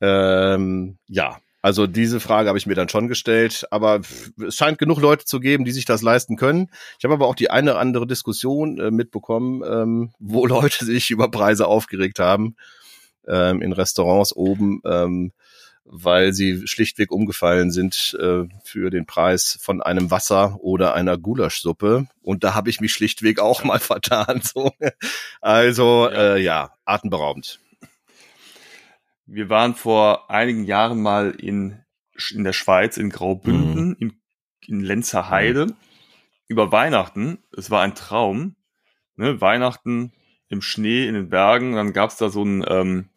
[0.00, 4.00] Ähm, ja, also diese Frage habe ich mir dann schon gestellt, aber
[4.44, 6.70] es scheint genug Leute zu geben, die sich das leisten können.
[6.98, 11.10] Ich habe aber auch die eine oder andere Diskussion äh, mitbekommen, ähm, wo Leute sich
[11.10, 12.56] über Preise aufgeregt haben
[13.28, 14.80] ähm, in Restaurants oben.
[14.86, 15.32] Ähm,
[15.84, 22.06] weil sie schlichtweg umgefallen sind äh, für den Preis von einem Wasser oder einer Gulaschsuppe.
[22.22, 24.40] Und da habe ich mich schlichtweg auch mal vertan.
[24.42, 24.72] So.
[25.40, 26.34] Also ja.
[26.34, 27.60] Äh, ja, atemberaubend.
[29.26, 31.78] Wir waren vor einigen Jahren mal in,
[32.32, 33.96] in der Schweiz, in Graubünden, mhm.
[33.98, 34.12] in,
[34.66, 35.76] in Lenzer Heide, mhm.
[36.48, 37.38] über Weihnachten.
[37.56, 38.56] Es war ein Traum.
[39.16, 39.40] Ne?
[39.40, 40.12] Weihnachten
[40.48, 41.74] im Schnee, in den Bergen.
[41.74, 43.08] Dann gab's da so ein ähm,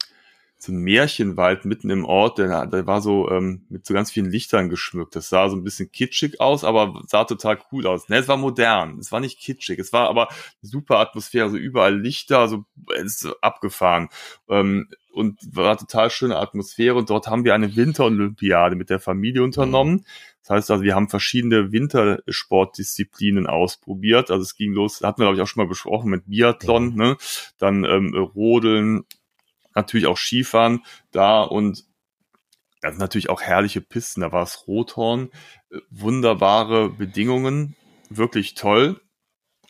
[0.57, 4.31] so ein Märchenwald mitten im Ort, der, der war so ähm, mit so ganz vielen
[4.31, 5.15] Lichtern geschmückt.
[5.15, 8.09] Das sah so ein bisschen kitschig aus, aber sah total cool aus.
[8.09, 10.29] Ne, es war modern, es war nicht kitschig, es war aber
[10.61, 12.65] super Atmosphäre, so überall Lichter, so
[12.95, 14.09] ist abgefahren.
[14.49, 19.43] Ähm, und war total schöne Atmosphäre und dort haben wir eine Winterolympiade mit der Familie
[19.43, 20.05] unternommen.
[20.41, 24.29] Das heißt also, wir haben verschiedene Wintersportdisziplinen ausprobiert.
[24.29, 27.17] Also es ging los, hatten wir glaube ich auch schon mal besprochen mit Biathlon, ne?
[27.57, 29.05] dann ähm, Rodeln,
[29.75, 31.85] natürlich auch Skifahren da und
[32.81, 34.21] das natürlich auch herrliche Pisten.
[34.21, 35.29] Da war es Rothorn,
[35.71, 37.75] äh, wunderbare Bedingungen,
[38.09, 39.01] wirklich toll.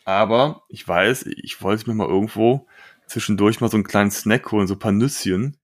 [0.04, 2.66] Aber ich weiß, ich wollte mir mal irgendwo
[3.06, 5.56] zwischendurch mal so einen kleinen Snack holen, so ein paar Nüsschen.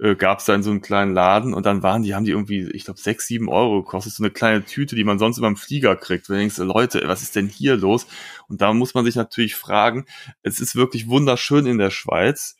[0.00, 2.32] Äh, gab es da in so einem kleinen Laden und dann waren die, haben die
[2.32, 5.48] irgendwie, ich glaube, sechs, sieben Euro gekostet, so eine kleine Tüte, die man sonst immer
[5.48, 6.28] im Flieger kriegt.
[6.28, 8.06] Wenn du denkst, Leute, was ist denn hier los?
[8.48, 10.06] Und da muss man sich natürlich fragen,
[10.42, 12.56] es ist wirklich wunderschön in der Schweiz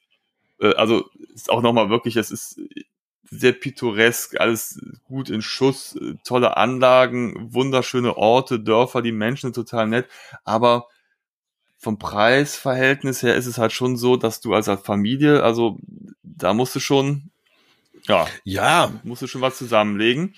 [0.61, 2.61] äh, also ist auch nochmal wirklich, es ist
[3.25, 9.87] sehr pittoresk, alles gut in Schuss, tolle Anlagen, wunderschöne Orte, Dörfer, die Menschen sind total
[9.89, 10.09] nett,
[10.45, 10.89] aber
[11.79, 15.79] vom Preisverhältnis her ist es halt schon so, dass du als Familie, also
[16.23, 17.31] da musst du schon,
[18.07, 20.35] ja, ja, musst du schon was zusammenlegen.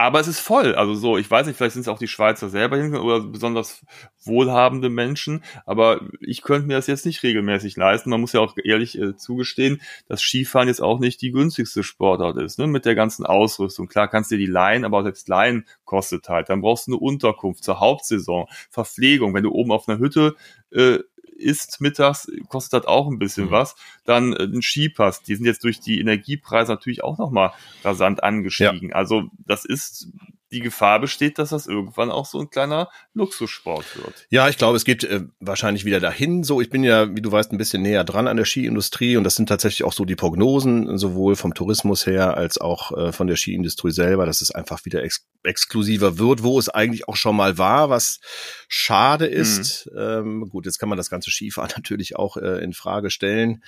[0.00, 0.76] Aber es ist voll.
[0.76, 3.84] Also so, ich weiß nicht, vielleicht sind es auch die Schweizer selber oder besonders
[4.24, 8.10] wohlhabende Menschen, aber ich könnte mir das jetzt nicht regelmäßig leisten.
[8.10, 12.36] Man muss ja auch ehrlich äh, zugestehen, dass Skifahren jetzt auch nicht die günstigste Sportart
[12.36, 12.68] ist, ne?
[12.68, 13.88] Mit der ganzen Ausrüstung.
[13.88, 16.48] Klar kannst du dir die leihen, aber selbst leihen kostet halt.
[16.48, 19.34] Dann brauchst du eine Unterkunft zur Hauptsaison, Verpflegung.
[19.34, 20.36] Wenn du oben auf einer Hütte
[20.70, 21.00] äh,
[21.38, 23.50] isst mittags, kostet das auch ein bisschen mhm.
[23.50, 23.76] was.
[24.04, 27.52] Dann äh, ein Skipass, die sind jetzt durch die Energiepreise natürlich auch nochmal
[27.84, 28.90] rasant angestiegen.
[28.90, 28.96] Ja.
[28.96, 30.08] Also das ist
[30.50, 34.26] die Gefahr besteht, dass das irgendwann auch so ein kleiner Luxussport wird.
[34.30, 36.42] Ja, ich glaube, es geht äh, wahrscheinlich wieder dahin.
[36.42, 39.24] So, ich bin ja, wie du weißt, ein bisschen näher dran an der Skiindustrie und
[39.24, 43.26] das sind tatsächlich auch so die Prognosen, sowohl vom Tourismus her als auch äh, von
[43.26, 47.36] der Skiindustrie selber, dass es einfach wieder ex exklusiver wird, wo es eigentlich auch schon
[47.36, 48.20] mal war, was
[48.68, 49.88] schade ist.
[49.92, 49.98] Mhm.
[49.98, 53.62] Ähm, gut, jetzt kann man das ganze Skifahren natürlich auch äh, in Frage stellen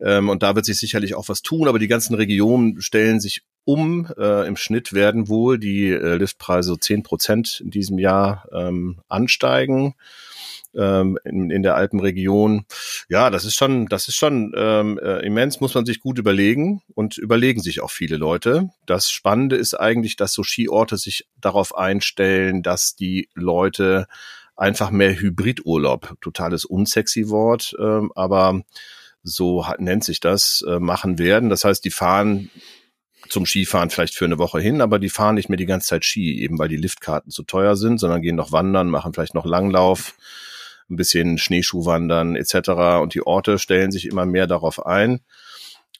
[0.00, 3.42] ähm, und da wird sich sicherlich auch was tun, aber die ganzen Regionen stellen sich
[3.64, 4.10] um.
[4.18, 9.00] Äh, Im Schnitt werden wohl die äh, Liftpreise so zehn Prozent in diesem Jahr ähm,
[9.08, 9.94] ansteigen
[10.76, 12.66] ähm, in, in der Alpenregion.
[13.08, 16.82] Ja, das ist schon, das ist schon ähm, äh, immens, muss man sich gut überlegen
[16.94, 18.70] und überlegen sich auch viele Leute.
[18.86, 24.06] Das Spannende ist eigentlich, dass so Skiorte sich darauf einstellen, dass die Leute
[24.56, 28.62] einfach mehr Hybridurlaub, totales unsexy Wort, ähm, aber
[29.22, 31.48] so nennt sich das, äh, machen werden.
[31.48, 32.50] Das heißt, die fahren
[33.34, 36.04] zum Skifahren vielleicht für eine Woche hin, aber die fahren nicht mehr die ganze Zeit
[36.04, 39.44] Ski, eben weil die Liftkarten zu teuer sind, sondern gehen noch wandern, machen vielleicht noch
[39.44, 40.14] Langlauf,
[40.88, 42.70] ein bisschen Schneeschuhwandern etc.
[43.02, 45.20] Und die Orte stellen sich immer mehr darauf ein,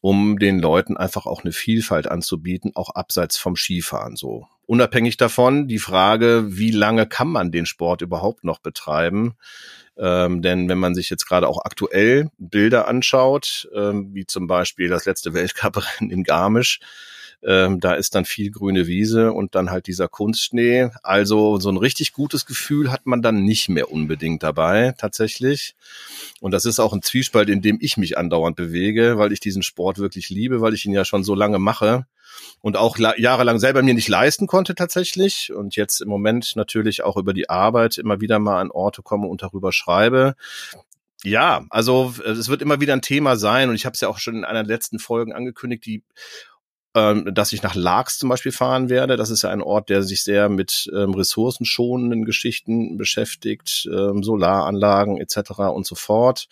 [0.01, 4.47] um den Leuten einfach auch eine Vielfalt anzubieten, auch abseits vom Skifahren so.
[4.67, 9.35] Unabhängig davon die Frage, wie lange kann man den Sport überhaupt noch betreiben?
[9.99, 14.89] Ähm, denn wenn man sich jetzt gerade auch aktuell Bilder anschaut, ähm, wie zum Beispiel
[14.89, 16.79] das letzte Weltcuprennen in Garmisch,
[17.47, 20.91] ähm, da ist dann viel grüne Wiese und dann halt dieser Kunstschnee.
[21.03, 25.75] Also so ein richtig gutes Gefühl hat man dann nicht mehr unbedingt dabei, tatsächlich.
[26.41, 29.63] Und das ist auch ein Zwiespalt, in dem ich mich andauernd bewege, weil ich diesen
[29.63, 32.07] Sport wirklich liebe, weil ich ihn ja schon so lange mache
[32.63, 37.17] und auch jahrelang selber mir nicht leisten konnte tatsächlich und jetzt im Moment natürlich auch
[37.17, 40.35] über die Arbeit immer wieder mal an Orte komme und darüber schreibe.
[41.23, 44.19] Ja, also es wird immer wieder ein Thema sein und ich habe es ja auch
[44.19, 46.03] schon in einer letzten Folgen angekündigt, die
[46.95, 49.17] ähm, dass ich nach Laax zum Beispiel fahren werde.
[49.17, 55.19] Das ist ja ein Ort, der sich sehr mit ähm, ressourcenschonenden Geschichten beschäftigt, ähm, Solaranlagen
[55.21, 55.59] etc.
[55.75, 56.49] und so fort.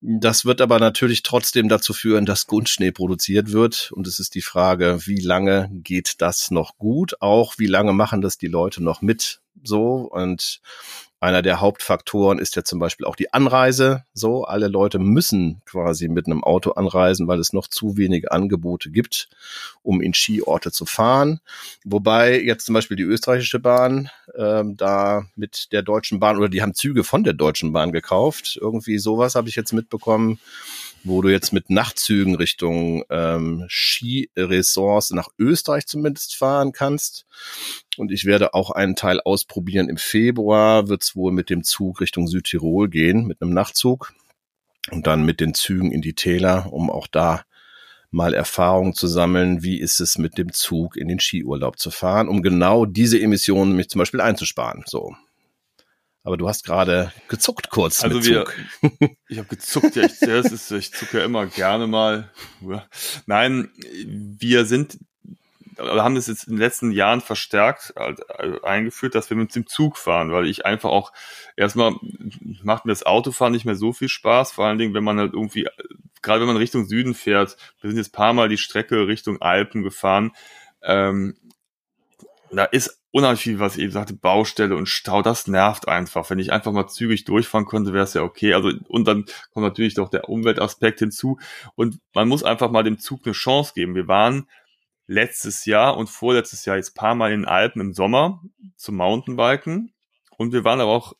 [0.00, 3.92] Das wird aber natürlich trotzdem dazu führen, dass Kunstschnee produziert wird.
[3.92, 7.20] Und es ist die Frage, wie lange geht das noch gut?
[7.20, 9.40] Auch wie lange machen das die Leute noch mit?
[9.64, 10.60] So und
[11.22, 14.04] einer der Hauptfaktoren ist ja zum Beispiel auch die Anreise.
[14.12, 18.90] So, alle Leute müssen quasi mit einem Auto anreisen, weil es noch zu wenige Angebote
[18.90, 19.28] gibt,
[19.84, 21.40] um in Skiorte zu fahren.
[21.84, 26.60] Wobei jetzt zum Beispiel die österreichische Bahn ähm, da mit der Deutschen Bahn oder die
[26.60, 28.58] haben Züge von der Deutschen Bahn gekauft.
[28.60, 30.40] Irgendwie sowas habe ich jetzt mitbekommen
[31.04, 37.26] wo du jetzt mit Nachtzügen Richtung ähm, Skiresorts nach Österreich zumindest fahren kannst.
[37.96, 39.88] Und ich werde auch einen Teil ausprobieren.
[39.88, 44.12] Im Februar wird es wohl mit dem Zug Richtung Südtirol gehen, mit einem Nachtzug.
[44.90, 47.44] Und dann mit den Zügen in die Täler, um auch da
[48.10, 52.28] mal Erfahrung zu sammeln, wie ist es mit dem Zug in den Skiurlaub zu fahren,
[52.28, 54.84] um genau diese Emissionen mich zum Beispiel einzusparen.
[54.86, 55.14] So.
[56.24, 58.04] Aber du hast gerade gezuckt kurz.
[58.04, 58.46] Also wir,
[59.28, 62.30] ich habe gezuckt, ja, ich, das ist, ich zucke ja immer gerne mal.
[63.26, 63.70] Nein,
[64.06, 64.98] wir sind,
[65.76, 69.66] wir haben das jetzt in den letzten Jahren verstärkt also eingeführt, dass wir mit dem
[69.66, 71.12] Zug fahren, weil ich einfach auch
[71.56, 71.94] erstmal
[72.62, 75.32] macht mir das Autofahren nicht mehr so viel Spaß, vor allen Dingen, wenn man halt
[75.32, 75.66] irgendwie,
[76.22, 79.82] gerade wenn man Richtung Süden fährt, wir sind jetzt paar Mal die Strecke Richtung Alpen
[79.82, 80.32] gefahren,
[80.82, 81.36] ähm,
[82.52, 86.28] da ist unheimlich viel, was ich eben sagte, Baustelle und Stau, das nervt einfach.
[86.30, 88.54] Wenn ich einfach mal zügig durchfahren konnte, wäre es ja okay.
[88.54, 91.38] Also, und dann kommt natürlich doch der Umweltaspekt hinzu.
[91.76, 93.94] Und man muss einfach mal dem Zug eine Chance geben.
[93.94, 94.48] Wir waren
[95.06, 98.42] letztes Jahr und vorletztes Jahr jetzt paar Mal in den Alpen im Sommer
[98.76, 99.92] zum Mountainbiken.
[100.38, 101.12] Und wir waren aber auch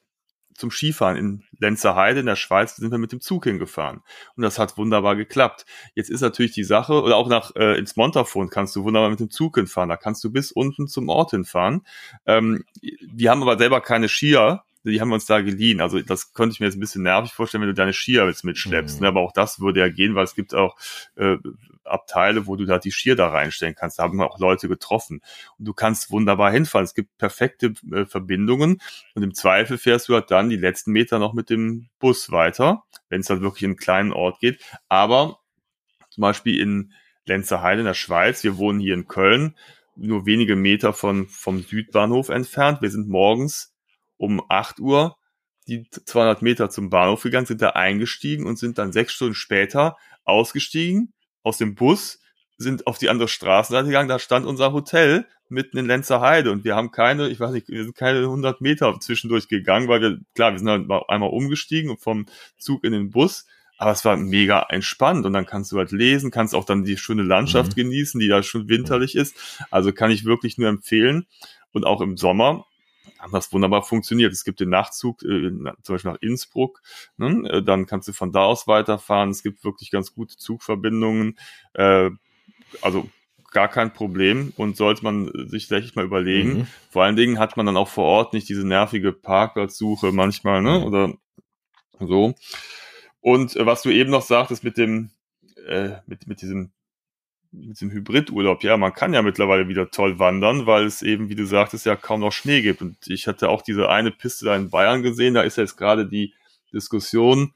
[0.55, 4.03] zum Skifahren in Lenzerheide in der Schweiz sind wir mit dem Zug hingefahren.
[4.37, 5.67] Und das hat wunderbar geklappt.
[5.95, 9.21] Jetzt ist natürlich die Sache, oder auch nach äh, ins Montafon kannst du wunderbar mit
[9.21, 9.89] dem Zug hinfahren.
[9.89, 11.87] Da kannst du bis unten zum Ort hinfahren.
[12.27, 15.81] Ähm, wir haben aber selber keine Skier, die haben wir uns da geliehen.
[15.81, 18.45] Also das könnte ich mir jetzt ein bisschen nervig vorstellen, wenn du deine Skier jetzt
[18.45, 19.01] mitschleppst.
[19.01, 19.07] Mhm.
[19.07, 20.77] Aber auch das würde ja gehen, weil es gibt auch
[21.17, 21.37] äh,
[21.85, 23.99] Abteile, wo du da die Skier da reinstellen kannst.
[23.99, 25.21] Da haben wir auch Leute getroffen.
[25.59, 26.85] Und du kannst wunderbar hinfahren.
[26.85, 28.81] Es gibt perfekte äh, Verbindungen.
[29.15, 32.83] Und im Zweifel fährst du halt dann die letzten Meter noch mit dem Bus weiter,
[33.09, 34.61] wenn es dann wirklich in einen kleinen Ort geht.
[34.89, 35.39] Aber
[36.11, 36.93] zum Beispiel in
[37.25, 39.57] Lenzerheide in der Schweiz, wir wohnen hier in Köln,
[39.95, 42.83] nur wenige Meter von, vom Südbahnhof entfernt.
[42.83, 43.72] Wir sind morgens
[44.17, 45.17] um 8 Uhr
[45.69, 49.97] die 200 Meter zum Bahnhof gegangen, sind da eingestiegen und sind dann sechs Stunden später
[50.25, 52.21] ausgestiegen aus dem Bus,
[52.59, 56.65] sind auf die andere Straßenseite gegangen, da stand unser Hotel mitten in Lenzer Heide und
[56.65, 60.19] wir haben keine, ich weiß nicht, wir sind keine 100 Meter zwischendurch gegangen, weil wir,
[60.35, 62.27] klar, wir sind halt einmal umgestiegen vom
[62.59, 63.47] Zug in den Bus,
[63.77, 66.97] aber es war mega entspannt und dann kannst du halt lesen, kannst auch dann die
[66.97, 67.83] schöne Landschaft mhm.
[67.83, 69.35] genießen, die da schon winterlich ist.
[69.71, 71.27] Also kann ich wirklich nur empfehlen.
[71.73, 72.67] Und auch im Sommer
[73.23, 74.33] haben das wunderbar funktioniert.
[74.33, 75.51] Es gibt den Nachtzug, äh,
[75.83, 76.83] zum Beispiel nach Innsbruck,
[77.17, 77.49] ne?
[77.49, 79.31] Äh, dann kannst du von da aus weiterfahren.
[79.31, 81.39] Es gibt wirklich ganz gute Zugverbindungen.
[81.75, 82.11] Äh,
[82.81, 83.09] also
[83.53, 86.59] gar kein Problem und sollte man sich vielleicht mal überlegen.
[86.59, 86.67] Mhm.
[86.91, 90.81] Vor allen Dingen hat man dann auch vor Ort nicht diese nervige Parkplatzsuche manchmal, ne?
[90.81, 90.85] Mhm.
[90.85, 91.15] Oder
[92.01, 92.35] so.
[93.21, 95.11] Und äh, was du eben noch sagtest mit dem,
[95.69, 96.73] äh, mit, mit diesem
[97.53, 101.35] mit dem Hybridurlaub, ja, man kann ja mittlerweile wieder toll wandern, weil es eben, wie
[101.35, 102.81] du sagtest, ja kaum noch Schnee gibt.
[102.81, 105.77] Und ich hatte auch diese eine Piste da in Bayern gesehen, da ist ja jetzt
[105.77, 106.35] gerade die
[106.73, 107.53] Diskussion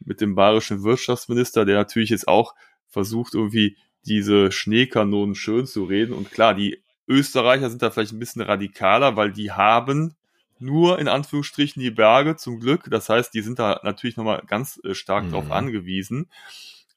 [0.00, 2.54] mit dem bayerischen Wirtschaftsminister, der natürlich jetzt auch
[2.88, 3.76] versucht, irgendwie
[4.06, 6.14] diese Schneekanonen schön zu reden.
[6.14, 10.14] Und klar, die Österreicher sind da vielleicht ein bisschen radikaler, weil die haben
[10.58, 12.88] nur in Anführungsstrichen die Berge zum Glück.
[12.90, 15.32] Das heißt, die sind da natürlich nochmal ganz äh, stark mhm.
[15.32, 16.28] drauf angewiesen.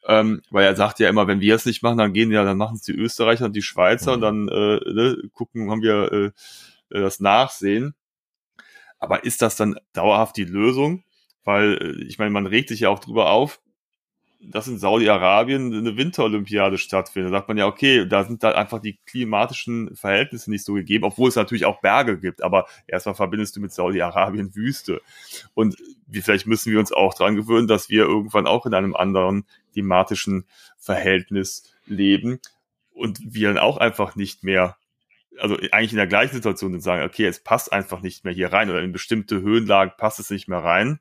[0.06, 2.58] Ähm, weil er sagt ja immer, wenn wir es nicht machen, dann gehen ja, dann
[2.58, 4.16] machen es die Österreicher und die Schweizer mhm.
[4.16, 6.26] und dann äh, ne, gucken, haben wir äh,
[6.98, 7.94] äh, das Nachsehen.
[9.00, 11.04] Aber ist das dann dauerhaft die Lösung?
[11.44, 13.60] Weil äh, ich meine, man regt sich ja auch drüber auf,
[14.40, 17.32] dass in Saudi-Arabien eine Winterolympiade stattfindet.
[17.32, 21.06] Da sagt man ja, okay, da sind da einfach die klimatischen Verhältnisse nicht so gegeben,
[21.06, 25.02] obwohl es natürlich auch Berge gibt, aber erstmal verbindest du mit Saudi-Arabien Wüste.
[25.56, 28.96] Und wie, vielleicht müssen wir uns auch dran gewöhnen, dass wir irgendwann auch in einem
[28.96, 29.46] anderen
[29.78, 30.46] klimatischen
[30.78, 32.40] Verhältnis leben
[32.92, 34.78] und wir dann auch einfach nicht mehr
[35.40, 38.52] also eigentlich in der gleichen Situation und sagen, okay, es passt einfach nicht mehr hier
[38.52, 41.00] rein oder in bestimmte Höhenlagen passt es nicht mehr rein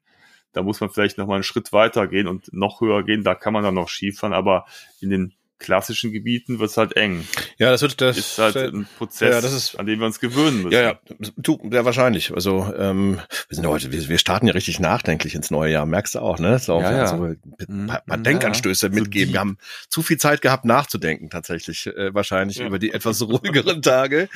[0.57, 3.23] da muss man vielleicht noch mal einen Schritt weiter gehen und noch höher gehen.
[3.23, 4.65] Da kann man dann noch Skifahren, aber
[5.01, 7.27] in den klassischen Gebieten wird es halt eng.
[7.59, 10.21] Ja, das wird das ist halt ein Prozess, ja, das ist, an dem wir uns
[10.21, 10.73] gewöhnen müssen.
[10.73, 11.01] Ja, ja,
[11.37, 12.33] du, ja wahrscheinlich.
[12.33, 16.14] Also ähm, wir sind heute, wir, wir starten ja richtig nachdenklich ins neue Jahr, merkst
[16.14, 16.59] du auch, ne?
[16.59, 17.07] So, ja, ja.
[17.07, 17.35] So
[17.69, 19.29] ein paar, paar Denkanstöße ja, mitgeben.
[19.29, 22.66] So wir haben zu viel Zeit gehabt, nachzudenken tatsächlich, äh, wahrscheinlich ja.
[22.66, 24.29] über die etwas ruhigeren Tage.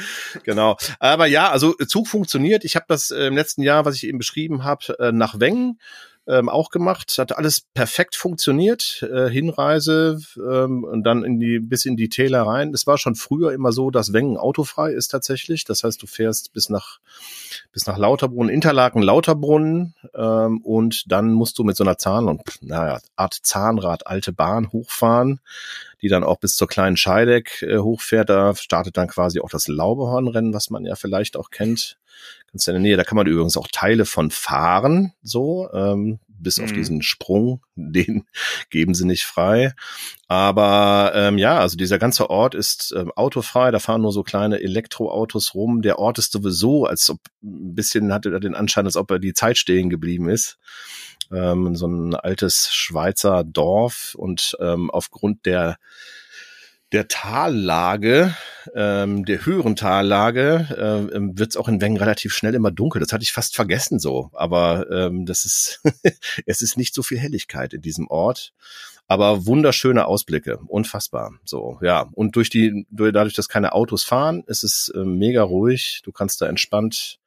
[0.45, 0.77] Genau.
[0.99, 2.65] Aber ja, also Zug funktioniert.
[2.65, 5.79] Ich habe das äh, im letzten Jahr, was ich eben beschrieben habe, äh, nach Wengen
[6.31, 7.17] ähm, auch gemacht.
[7.19, 9.03] Hat alles perfekt funktioniert.
[9.03, 12.73] Äh, Hinreise ähm, und dann in die bis in die Täler rein.
[12.73, 15.65] Es war schon früher immer so, dass Wengen autofrei ist tatsächlich.
[15.65, 17.01] Das heißt, du fährst bis nach
[17.73, 22.43] bis nach Lauterbrunn, Interlaken, Lauterbrunn ähm, und dann musst du mit so einer Zahn und
[22.61, 25.41] naja Art Zahnrad alte Bahn hochfahren,
[26.03, 28.31] die dann auch bis zur kleinen Scheideck äh, hochfährt.
[28.31, 31.99] Da startet dann quasi auch das Laubehornrennen, was man ja vielleicht auch kennt
[32.53, 32.97] ganz in der Nähe.
[32.97, 36.65] Da kann man übrigens auch Teile von fahren, so, ähm, bis mhm.
[36.65, 38.27] auf diesen Sprung, den
[38.71, 39.75] geben sie nicht frei.
[40.29, 44.61] Aber ähm, ja, also dieser ganze Ort ist ähm, autofrei, da fahren nur so kleine
[44.61, 45.83] Elektroautos rum.
[45.83, 49.19] Der Ort ist sowieso, als ob ein bisschen hatte er den Anschein, als ob er
[49.19, 50.59] die Zeit stehen geblieben ist.
[51.33, 55.77] Ähm, so ein altes Schweizer Dorf und ähm, aufgrund der
[56.93, 58.35] der Tallage,
[58.75, 63.01] ähm, der höheren Tallage, äh, ähm, wird es auch in Wengen relativ schnell immer dunkel.
[63.01, 64.31] Das hatte ich fast vergessen so.
[64.33, 65.83] Aber ähm, das ist,
[66.47, 68.53] es ist nicht so viel Helligkeit in diesem Ort.
[69.07, 71.33] Aber wunderschöne Ausblicke, unfassbar.
[71.45, 72.09] So, ja.
[72.13, 76.03] Und durch die, dadurch, dass keine Autos fahren, ist es äh, mega ruhig.
[76.05, 77.20] Du kannst da entspannt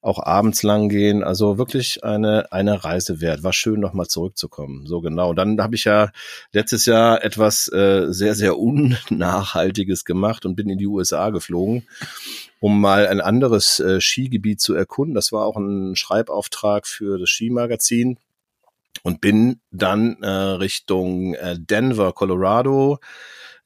[0.00, 1.24] auch abends lang gehen.
[1.24, 3.42] Also wirklich eine, eine Reise wert.
[3.42, 4.86] War schön, nochmal zurückzukommen.
[4.86, 5.32] So genau.
[5.32, 6.10] Dann habe ich ja
[6.52, 11.86] letztes Jahr etwas äh, sehr, sehr unnachhaltiges gemacht und bin in die USA geflogen,
[12.60, 15.14] um mal ein anderes äh, Skigebiet zu erkunden.
[15.14, 18.18] Das war auch ein Schreibauftrag für das Skimagazin
[19.02, 22.98] und bin dann äh, Richtung äh, Denver, Colorado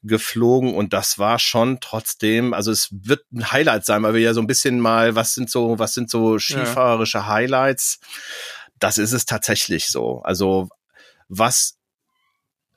[0.03, 4.33] geflogen und das war schon trotzdem, also es wird ein Highlight sein, weil wir ja
[4.33, 7.99] so ein bisschen mal, was sind so, was sind so skifahrerische Highlights?
[8.79, 10.21] Das ist es tatsächlich so.
[10.23, 10.69] Also
[11.27, 11.79] was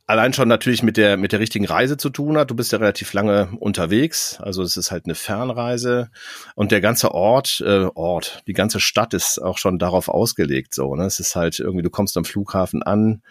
[0.07, 2.51] allein schon natürlich mit der mit der richtigen Reise zu tun hat.
[2.51, 6.11] Du bist ja relativ lange unterwegs, also es ist halt eine Fernreise
[6.55, 10.75] und der ganze Ort, äh, Ort, die ganze Stadt ist auch schon darauf ausgelegt.
[10.75, 11.07] So, ne?
[11.07, 13.23] Es ist halt irgendwie, du kommst am Flughafen an,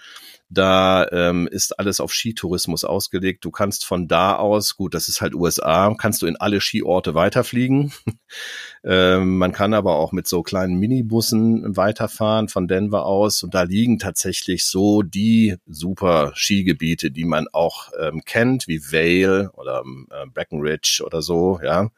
[0.53, 3.45] da ähm, ist alles auf Skitourismus ausgelegt.
[3.45, 7.15] Du kannst von da aus, gut, das ist halt USA, kannst du in alle Skiorte
[7.15, 7.93] weiterfliegen.
[8.83, 13.43] ähm, man kann aber auch mit so kleinen Minibussen weiterfahren von Denver aus.
[13.43, 19.51] Und da liegen tatsächlich so die super Skigebiete, die man auch ähm, kennt, wie Vale
[19.53, 21.89] oder äh, Breckenridge oder so, ja.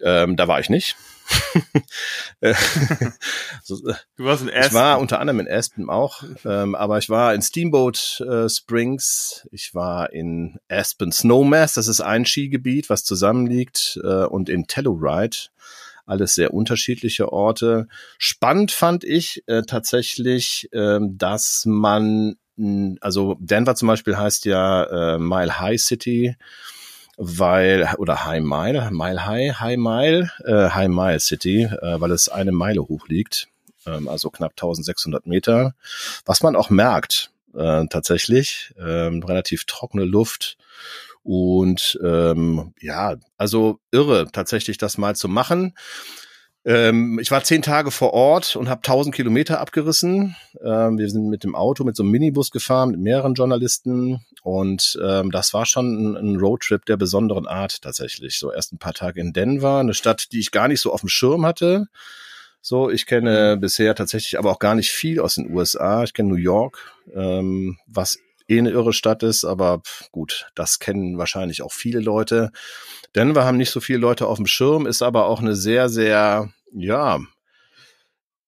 [0.00, 0.96] Ähm, da war ich nicht.
[2.40, 2.54] Äh,
[3.62, 4.66] du warst in Aspen.
[4.66, 9.48] Ich war unter anderem in Aspen auch, ähm, aber ich war in Steamboat äh, Springs,
[9.50, 15.36] ich war in Aspen Snowmass, das ist ein Skigebiet, was zusammenliegt, äh, und in Telluride.
[16.06, 17.88] Alles sehr unterschiedliche Orte.
[18.18, 22.36] Spannend fand ich äh, tatsächlich, äh, dass man,
[23.00, 26.36] also Denver zum Beispiel heißt ja äh, Mile High City
[27.16, 32.28] weil, oder High Mile, Mile High, High Mile, äh, High Mile City, äh, weil es
[32.28, 33.48] eine Meile hoch liegt,
[33.86, 35.74] ähm, also knapp 1600 Meter.
[36.24, 40.56] Was man auch merkt, äh, tatsächlich, ähm, relativ trockene Luft
[41.22, 45.74] und ähm, ja, also irre tatsächlich das mal zu machen.
[46.66, 50.34] Ähm, ich war zehn Tage vor Ort und habe 1000 Kilometer abgerissen.
[50.64, 54.24] Ähm, wir sind mit dem Auto, mit so einem Minibus gefahren, mit mehreren Journalisten.
[54.42, 58.38] Und ähm, das war schon ein, ein Roadtrip der besonderen Art tatsächlich.
[58.38, 61.00] So erst ein paar Tage in Denver, eine Stadt, die ich gar nicht so auf
[61.00, 61.86] dem Schirm hatte.
[62.62, 66.02] So, ich kenne bisher tatsächlich aber auch gar nicht viel aus den USA.
[66.02, 71.18] Ich kenne New York, ähm, was eh eine irre Stadt ist, aber gut, das kennen
[71.18, 72.50] wahrscheinlich auch viele Leute.
[73.14, 76.50] Denver haben nicht so viele Leute auf dem Schirm, ist aber auch eine sehr, sehr,
[76.72, 77.20] ja,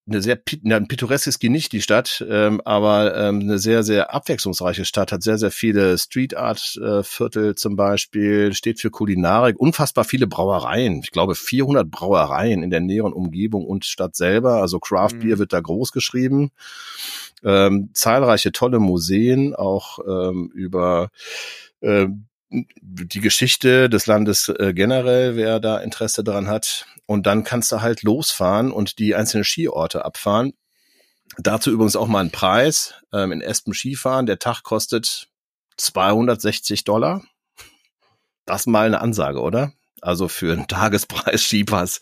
[0.08, 4.84] eine sehr na, pittoresk ist nicht die Stadt, ähm, aber ähm, eine sehr sehr abwechslungsreiche
[4.84, 10.04] Stadt hat sehr sehr viele Street Art äh, Viertel zum Beispiel steht für Kulinarik unfassbar
[10.04, 11.00] viele Brauereien.
[11.02, 14.60] Ich glaube 400 Brauereien in der näheren Umgebung und Stadt selber.
[14.60, 15.38] Also Craft Beer mhm.
[15.40, 16.50] wird da groß geschrieben
[17.44, 21.10] ähm, zahlreiche tolle Museen auch ähm, über
[21.80, 22.08] äh,
[22.50, 26.86] die Geschichte des Landes äh, generell, wer da Interesse daran hat.
[27.06, 30.52] Und dann kannst du halt losfahren und die einzelnen Skiorte abfahren.
[31.38, 32.94] Dazu übrigens auch mal ein Preis.
[33.12, 35.28] Ähm, in Espen Skifahren, der Tag kostet
[35.76, 37.22] 260 Dollar.
[38.44, 39.72] Das mal eine Ansage, oder?
[40.00, 42.00] Also für einen Tagespreis Skipass.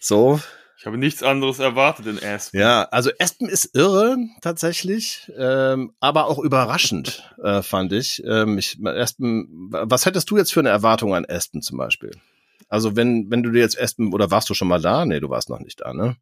[0.00, 0.40] So,
[0.82, 2.58] ich habe nichts anderes erwartet in Aspen.
[2.58, 8.20] Ja, also Aspen ist irre tatsächlich, ähm, aber auch überraschend äh, fand ich.
[8.26, 12.10] Ähm, ich Aspen, was hättest du jetzt für eine Erwartung an Aspen zum Beispiel?
[12.66, 15.06] Also wenn wenn du dir jetzt Aspen oder warst du schon mal da?
[15.06, 16.16] Nee, du warst noch nicht da, ne?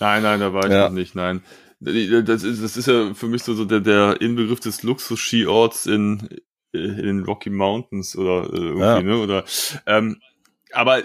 [0.00, 0.84] Nein, nein, da war ich ja.
[0.84, 1.14] noch nicht.
[1.14, 1.42] Nein,
[1.78, 6.30] das ist das ist ja für mich so, so der der Inbegriff des Luxus-Skiorts in
[6.72, 9.02] in den Rocky Mountains oder äh, irgendwie, ja.
[9.02, 9.18] ne?
[9.18, 9.44] Oder
[9.84, 10.16] ähm,
[10.72, 11.02] aber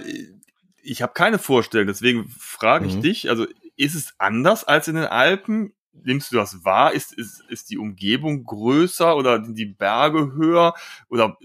[0.84, 3.02] ich habe keine Vorstellung, deswegen frage ich mhm.
[3.02, 5.74] dich, also ist es anders als in den Alpen?
[5.93, 6.93] Nimmst du das wahr?
[6.93, 10.74] Ist, ist, ist die Umgebung größer oder die Berge höher
[11.10, 11.38] oder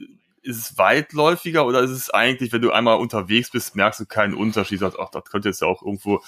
[0.42, 4.34] ist es weitläufiger oder ist es eigentlich, wenn du einmal unterwegs bist, merkst du keinen
[4.34, 6.22] Unterschied, sagst, ach, das könnte jetzt ja auch irgendwo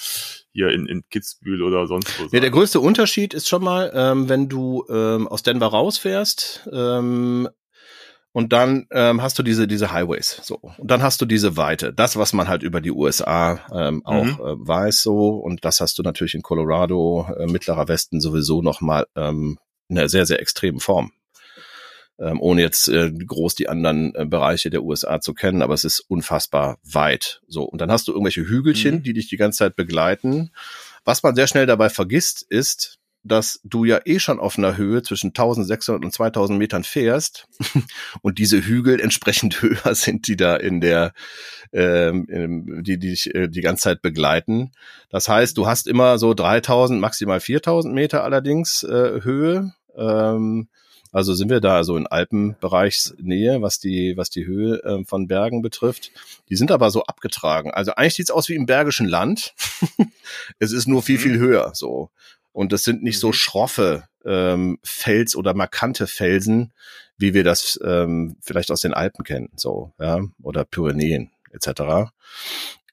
[0.52, 2.30] hier in, in Kitzbühel oder sonst wo sein.
[2.32, 7.48] Ja, der größte Unterschied ist schon mal, ähm, wenn du ähm, aus Denver rausfährst, ähm,
[8.32, 10.56] und dann ähm, hast du diese diese Highways so.
[10.56, 11.92] Und dann hast du diese Weite.
[11.92, 14.30] Das was man halt über die USA ähm, auch mhm.
[14.30, 15.30] äh, weiß so.
[15.30, 19.98] Und das hast du natürlich in Colorado äh, mittlerer Westen sowieso noch mal ähm, in
[19.98, 21.10] einer sehr sehr extremen Form.
[22.20, 25.84] Ähm, ohne jetzt äh, groß die anderen äh, Bereiche der USA zu kennen aber es
[25.84, 27.64] ist unfassbar weit so.
[27.64, 29.02] Und dann hast du irgendwelche Hügelchen mhm.
[29.02, 30.52] die dich die ganze Zeit begleiten.
[31.04, 35.02] Was man sehr schnell dabei vergisst ist dass du ja eh schon auf einer Höhe
[35.02, 37.46] zwischen 1600 und 2000 Metern fährst
[38.22, 41.12] und diese Hügel entsprechend höher sind, die da in der,
[41.72, 44.72] ähm, die, die dich äh, die ganze Zeit begleiten.
[45.10, 49.72] Das heißt, du hast immer so 3000, maximal 4000 Meter allerdings äh, Höhe.
[49.96, 50.68] Ähm,
[51.12, 55.60] also sind wir da also in Alpenbereichsnähe, was die, was die Höhe äh, von Bergen
[55.60, 56.12] betrifft.
[56.48, 57.72] Die sind aber so abgetragen.
[57.72, 59.54] Also eigentlich sieht's aus wie im Bergischen Land.
[60.60, 61.22] es ist nur viel, mhm.
[61.22, 62.10] viel höher so.
[62.52, 63.32] Und das sind nicht so mhm.
[63.34, 66.72] schroffe ähm, Fels oder markante Felsen,
[67.16, 72.10] wie wir das ähm, vielleicht aus den Alpen kennen, so, ja, oder Pyrenäen etc.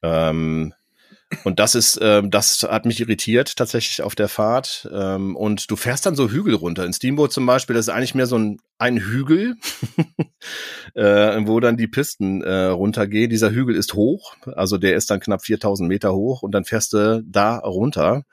[0.02, 0.74] Ähm,
[1.44, 4.88] und das ist, ähm, das hat mich irritiert tatsächlich auf der Fahrt.
[4.92, 6.86] Ähm, und du fährst dann so Hügel runter.
[6.86, 9.56] In Steamboat zum Beispiel, das ist eigentlich mehr so ein, ein Hügel,
[10.94, 13.28] äh, wo dann die Pisten äh, runtergehen.
[13.28, 16.94] Dieser Hügel ist hoch, also der ist dann knapp 4000 Meter hoch und dann fährst
[16.94, 18.24] du da runter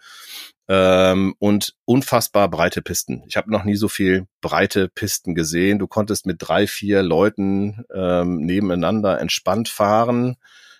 [0.67, 3.23] ähm, und unfassbar breite Pisten.
[3.27, 5.79] Ich habe noch nie so viel breite Pisten gesehen.
[5.79, 10.37] Du konntest mit drei, vier Leuten ähm, nebeneinander entspannt fahren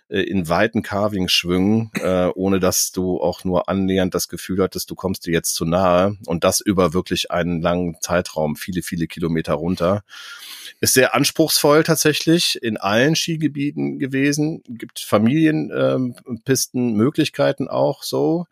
[0.08, 4.96] äh, in weiten Carving-Schwüngen, äh, ohne dass du auch nur annähernd das Gefühl hattest, du
[4.96, 9.54] kommst dir jetzt zu nahe und das über wirklich einen langen Zeitraum, viele, viele Kilometer
[9.54, 10.04] runter.
[10.82, 14.62] Ist sehr anspruchsvoll tatsächlich in allen Skigebieten gewesen.
[14.68, 18.46] Gibt Familienpisten, ähm, auch so.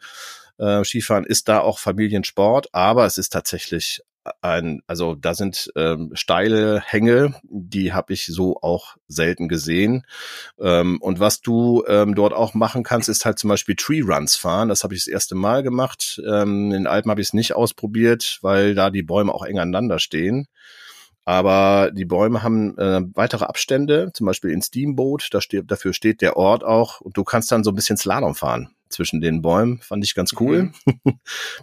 [0.58, 4.02] Äh, Skifahren ist da auch Familiensport, aber es ist tatsächlich
[4.42, 10.06] ein, also da sind ähm, steile Hänge, die habe ich so auch selten gesehen.
[10.60, 14.36] Ähm, und was du ähm, dort auch machen kannst, ist halt zum Beispiel Tree Runs
[14.36, 14.70] fahren.
[14.70, 16.22] Das habe ich das erste Mal gemacht.
[16.26, 20.00] Ähm, in Alpen habe ich es nicht ausprobiert, weil da die Bäume auch eng aneinander
[20.00, 20.48] stehen.
[21.26, 26.22] Aber die Bäume haben äh, weitere Abstände, zum Beispiel in Steamboat, da steht, dafür steht
[26.22, 29.80] der Ort auch und du kannst dann so ein bisschen Slalom fahren zwischen den Bäumen.
[29.80, 30.72] Fand ich ganz cool.
[30.86, 30.94] Mhm.
[31.04, 31.18] Bin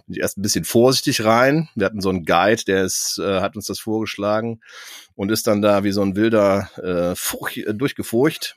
[0.07, 1.69] ich erst ein bisschen vorsichtig rein.
[1.75, 4.61] Wir hatten so einen Guide, der ist, äh, hat uns das vorgeschlagen
[5.15, 8.55] und ist dann da wie so ein wilder äh, Furch, äh, durchgefurcht.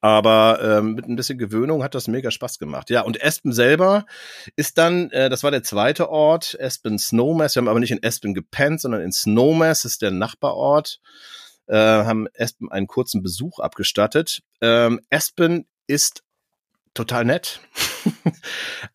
[0.00, 2.88] Aber ähm, mit ein bisschen Gewöhnung hat das mega Spaß gemacht.
[2.88, 4.06] Ja, und Aspen selber
[4.56, 7.54] ist dann, äh, das war der zweite Ort, Aspen Snowmass.
[7.54, 11.00] Wir haben aber nicht in Aspen gepennt, sondern in Snowmass ist der Nachbarort.
[11.66, 14.42] Äh, haben Aspen einen kurzen Besuch abgestattet.
[14.62, 16.22] Ähm, Aspen ist
[16.94, 17.60] total nett.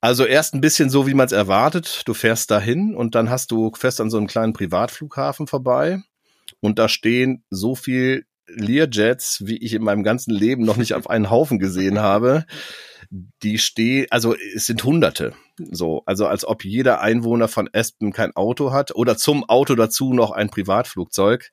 [0.01, 2.03] also erst ein bisschen so, wie man es erwartet.
[2.05, 6.01] Du fährst dahin und dann hast du fährst an so einem kleinen Privatflughafen vorbei
[6.61, 11.09] und da stehen so viel Learjets, wie ich in meinem ganzen Leben noch nicht auf
[11.09, 12.45] einen Haufen gesehen habe.
[13.43, 15.33] Die stehen, also es sind Hunderte.
[15.57, 20.13] So, also als ob jeder Einwohner von Aspen kein Auto hat oder zum Auto dazu
[20.13, 21.51] noch ein Privatflugzeug.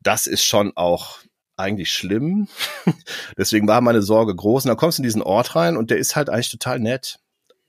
[0.00, 1.18] Das ist schon auch
[1.56, 2.48] eigentlich schlimm.
[3.38, 4.64] Deswegen war meine Sorge groß.
[4.64, 7.18] Und dann kommst du in diesen Ort rein und der ist halt eigentlich total nett.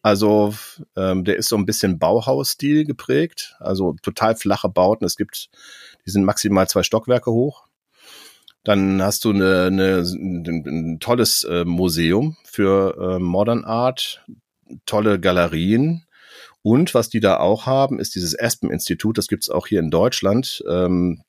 [0.02, 0.54] Also
[0.96, 5.04] ähm, der ist so ein bisschen Bauhausstil geprägt, also total flache Bauten.
[5.04, 5.50] Es gibt,
[6.06, 7.66] die sind maximal zwei Stockwerke hoch.
[8.64, 14.24] Dann hast du eine, eine, ein, tolles äh, Museum für äh, Modern Art,
[14.86, 16.06] tolle Galerien.
[16.62, 20.64] Und was die da auch haben, ist dieses Aspen-Institut, das gibt's auch hier in Deutschland,
[20.70, 21.24] ähm,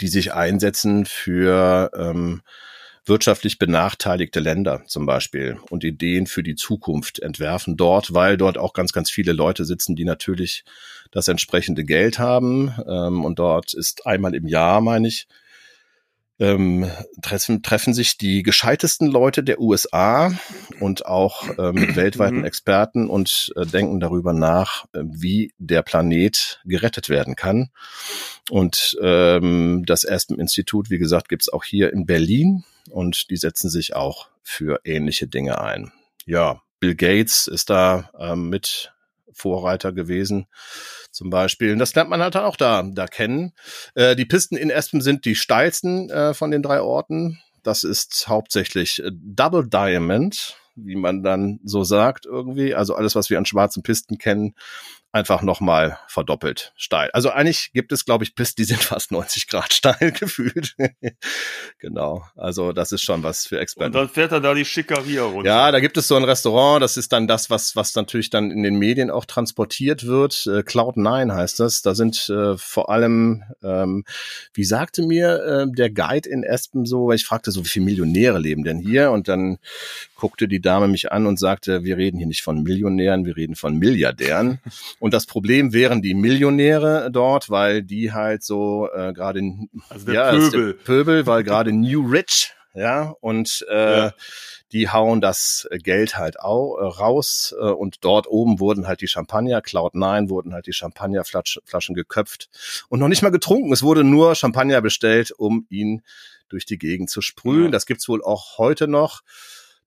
[0.00, 2.42] die sich einsetzen für ähm,
[3.04, 8.72] wirtschaftlich benachteiligte Länder zum Beispiel und Ideen für die Zukunft entwerfen dort, weil dort auch
[8.72, 10.64] ganz, ganz viele Leute sitzen, die natürlich
[11.12, 12.74] das entsprechende Geld haben.
[12.88, 15.28] Ähm, und dort ist einmal im Jahr, meine ich,
[16.38, 16.90] ähm,
[17.22, 20.32] treffen, treffen sich die gescheitesten Leute der USA
[20.80, 22.44] und auch ähm, weltweiten mhm.
[22.44, 27.70] Experten und äh, denken darüber nach, äh, wie der Planet gerettet werden kann.
[28.50, 33.70] Und ähm, das Aspen Institut, wie gesagt, gibt's auch hier in Berlin und die setzen
[33.70, 35.92] sich auch für ähnliche Dinge ein.
[36.26, 38.92] Ja, Bill Gates ist da ähm, mit
[39.32, 40.46] Vorreiter gewesen
[41.16, 41.72] zum Beispiel.
[41.72, 43.52] Und das lernt man halt auch da, da kennen.
[43.94, 47.40] Äh, die Pisten in Aspen sind die steilsten äh, von den drei Orten.
[47.62, 52.74] Das ist hauptsächlich äh, Double Diamond, wie man dann so sagt irgendwie.
[52.74, 54.54] Also alles, was wir an schwarzen Pisten kennen,
[55.16, 57.10] einfach nochmal verdoppelt steil.
[57.12, 60.76] Also eigentlich gibt es, glaube ich, Pisten, die sind fast 90 Grad steil gefühlt.
[61.78, 62.24] genau.
[62.36, 63.96] Also das ist schon was für Experten.
[63.96, 65.48] Und dann fährt er da die Schickeria runter.
[65.48, 66.82] Ja, da gibt es so ein Restaurant.
[66.82, 70.46] Das ist dann das, was, was natürlich dann in den Medien auch transportiert wird.
[70.46, 71.80] Äh, Cloud9 heißt das.
[71.80, 74.04] Da sind äh, vor allem, ähm,
[74.52, 77.86] wie sagte mir äh, der Guide in Espen so, weil ich fragte so, wie viele
[77.86, 79.10] Millionäre leben denn hier?
[79.12, 79.58] Und dann
[80.14, 83.54] guckte die Dame mich an und sagte, wir reden hier nicht von Millionären, wir reden
[83.54, 84.58] von Milliardären.
[84.98, 89.40] Und das Problem wären die Millionäre dort, weil die halt so äh, gerade
[89.88, 90.74] also ja, Pöbel.
[90.74, 94.12] Pöbel, weil gerade New Rich, ja, und äh, ja.
[94.72, 99.08] die hauen das Geld halt auch äh, raus äh, und dort oben wurden halt die
[99.08, 102.50] Champagner, Cloud 9 wurden halt die Champagnerflaschen geköpft
[102.88, 103.72] und noch nicht mal getrunken.
[103.72, 106.02] Es wurde nur Champagner bestellt, um ihn
[106.48, 107.64] durch die Gegend zu sprühen.
[107.64, 107.70] Ja.
[107.70, 109.22] Das gibt's wohl auch heute noch.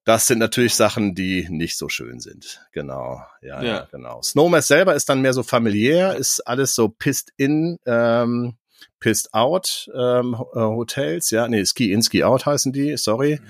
[0.05, 2.61] Das sind natürlich Sachen, die nicht so schön sind.
[2.71, 3.87] Genau, ja, ja.
[3.91, 4.21] genau.
[4.21, 8.57] Snowmass selber ist dann mehr so familiär, ist alles so pissed in, ähm,
[8.99, 13.39] pissed out ähm, äh, Hotels, ja, nee, Ski in, Ski out heißen die, sorry.
[13.41, 13.47] Mhm.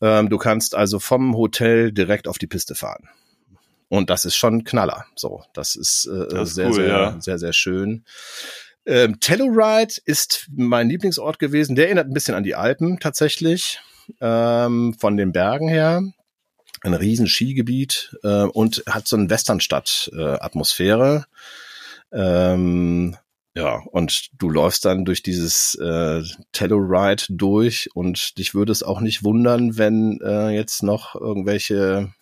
[0.00, 3.08] Ähm, du kannst also vom Hotel direkt auf die Piste fahren.
[3.88, 5.06] Und das ist schon Knaller.
[5.14, 7.20] So, das ist, äh, das ist sehr, cool, sehr, ja.
[7.20, 8.04] sehr, sehr schön.
[8.84, 11.76] Ähm, Telluride ist mein Lieblingsort gewesen.
[11.76, 13.80] Der erinnert ein bisschen an die Alpen tatsächlich
[14.20, 16.02] ähm, von den Bergen her.
[16.82, 21.26] Ein riesen Skigebiet äh, und hat so eine Westernstadt-Atmosphäre.
[22.12, 23.16] Äh, ähm,
[23.54, 29.00] ja, und du läufst dann durch dieses äh, Telluride durch und dich würde es auch
[29.00, 32.12] nicht wundern, wenn äh, jetzt noch irgendwelche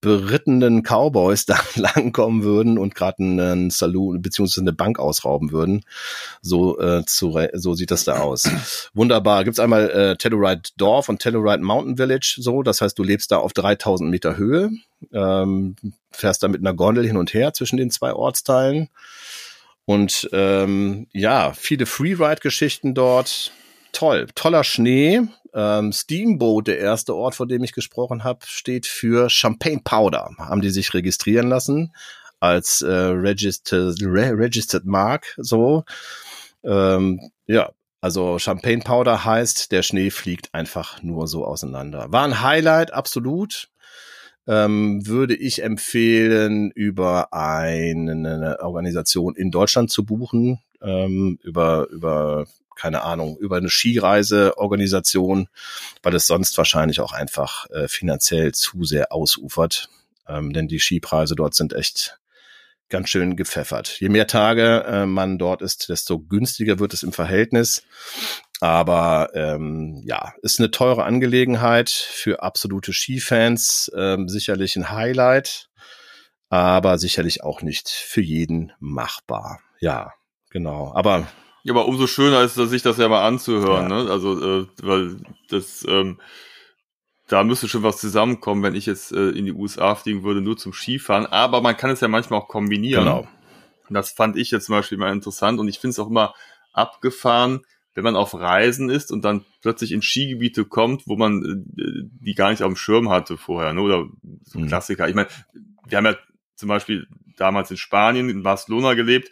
[0.00, 5.84] berittenen Cowboys da langkommen würden und gerade einen Saloon beziehungsweise eine Bank ausrauben würden.
[6.42, 8.48] So, äh, zu, so sieht das da aus.
[8.94, 9.44] Wunderbar.
[9.44, 12.62] Gibt's einmal äh, Telluride Dorf und Telluride Mountain Village so.
[12.62, 14.70] Das heißt, du lebst da auf 3000 Meter Höhe,
[15.12, 15.76] ähm,
[16.10, 18.88] fährst da mit einer Gondel hin und her zwischen den zwei Ortsteilen.
[19.86, 23.52] Und ähm, ja, viele Freeride-Geschichten dort.
[23.92, 25.22] Toll, toller Schnee,
[25.56, 30.30] ähm, Steamboat, der erste Ort, von dem ich gesprochen habe, steht für Champagne Powder.
[30.38, 31.94] Haben die sich registrieren lassen
[32.38, 35.84] als äh, Registered, Re Registered Mark, so.
[36.62, 37.70] Ähm, ja,
[38.02, 42.12] also Champagne Powder heißt, der Schnee fliegt einfach nur so auseinander.
[42.12, 43.68] War ein Highlight, absolut.
[44.46, 52.46] Ähm, würde ich empfehlen, über eine Organisation in Deutschland zu buchen, ähm, über, über
[52.76, 55.48] keine Ahnung, über eine Skireiseorganisation,
[56.02, 59.88] weil es sonst wahrscheinlich auch einfach äh, finanziell zu sehr ausufert.
[60.28, 62.18] Ähm, denn die Skipreise dort sind echt
[62.88, 63.98] ganz schön gepfeffert.
[64.00, 67.82] Je mehr Tage äh, man dort ist, desto günstiger wird es im Verhältnis.
[68.60, 73.90] Aber ähm, ja, ist eine teure Angelegenheit für absolute Skifans.
[73.96, 75.68] Ähm, sicherlich ein Highlight,
[76.48, 79.60] aber sicherlich auch nicht für jeden machbar.
[79.80, 80.14] Ja,
[80.50, 80.92] genau.
[80.94, 81.26] Aber
[81.66, 83.90] ja, aber umso schöner ist es, sich das ja mal anzuhören.
[83.90, 84.04] Ja.
[84.04, 84.10] Ne?
[84.10, 85.16] Also, äh, weil
[85.48, 86.20] das ähm,
[87.26, 90.56] da müsste schon was zusammenkommen, wenn ich jetzt äh, in die USA fliegen würde, nur
[90.56, 91.26] zum Skifahren.
[91.26, 93.04] Aber man kann es ja manchmal auch kombinieren.
[93.04, 93.28] Genau.
[93.90, 96.34] Das fand ich jetzt zum Beispiel mal interessant und ich finde es auch immer
[96.72, 97.62] abgefahren,
[97.94, 102.34] wenn man auf Reisen ist und dann plötzlich in Skigebiete kommt, wo man äh, die
[102.34, 103.80] gar nicht auf dem Schirm hatte vorher, ne?
[103.80, 104.06] oder
[104.44, 104.68] so mhm.
[104.68, 105.08] Klassiker.
[105.08, 105.28] Ich meine,
[105.88, 106.14] wir haben ja
[106.54, 109.30] zum Beispiel damals in Spanien, in Barcelona gelebt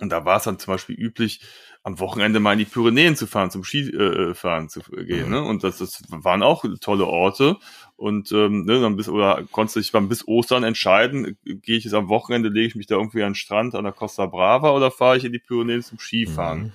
[0.00, 1.40] und da war es dann zum Beispiel üblich,
[1.86, 5.26] am Wochenende mal in die Pyrenäen zu fahren, zum Skifahren äh, zu gehen.
[5.26, 5.30] Mhm.
[5.30, 5.42] Ne?
[5.42, 7.58] Und das, das waren auch tolle Orte.
[7.94, 11.84] Und ähm, ne, dann bis oder konntest du dich dann bis Ostern entscheiden, gehe ich
[11.84, 14.72] jetzt am Wochenende, lege ich mich da irgendwie an den Strand an der Costa Brava
[14.72, 16.74] oder fahre ich in die Pyrenäen zum Skifahren?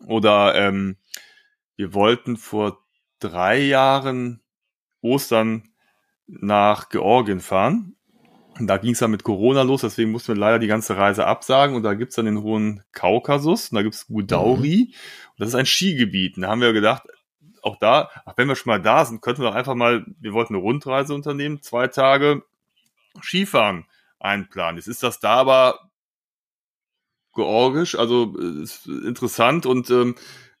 [0.00, 0.06] Mhm.
[0.08, 0.98] Oder ähm,
[1.76, 2.84] wir wollten vor
[3.18, 4.42] drei Jahren
[5.00, 5.70] Ostern
[6.26, 7.96] nach Georgien fahren
[8.60, 11.74] da ging es dann mit Corona los, deswegen mussten wir leider die ganze Reise absagen.
[11.74, 14.88] Und da gibt's dann den hohen Kaukasus, und da gibt's Gudauri.
[14.88, 14.94] Mhm.
[15.30, 16.36] Und das ist ein Skigebiet.
[16.36, 17.02] Und da haben wir gedacht,
[17.62, 20.32] auch da, ach, wenn wir schon mal da sind, könnten wir doch einfach mal, wir
[20.32, 22.42] wollten eine Rundreise unternehmen, zwei Tage
[23.20, 23.86] Skifahren
[24.18, 24.76] einplanen.
[24.76, 25.90] Jetzt ist das da aber
[27.34, 30.16] georgisch, also äh, ist interessant und ähm,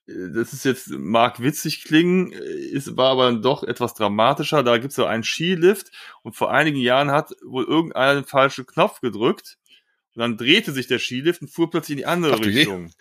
[0.06, 4.62] das ist jetzt, mag witzig klingen, ist, war aber dann doch etwas dramatischer.
[4.62, 5.92] Da gibt es so einen Skilift
[6.22, 9.58] und vor einigen Jahren hat wohl irgendeiner den falschen Knopf gedrückt
[10.14, 12.86] und dann drehte sich der Skilift und fuhr plötzlich in die andere Ach, Richtung.
[12.86, 12.92] Je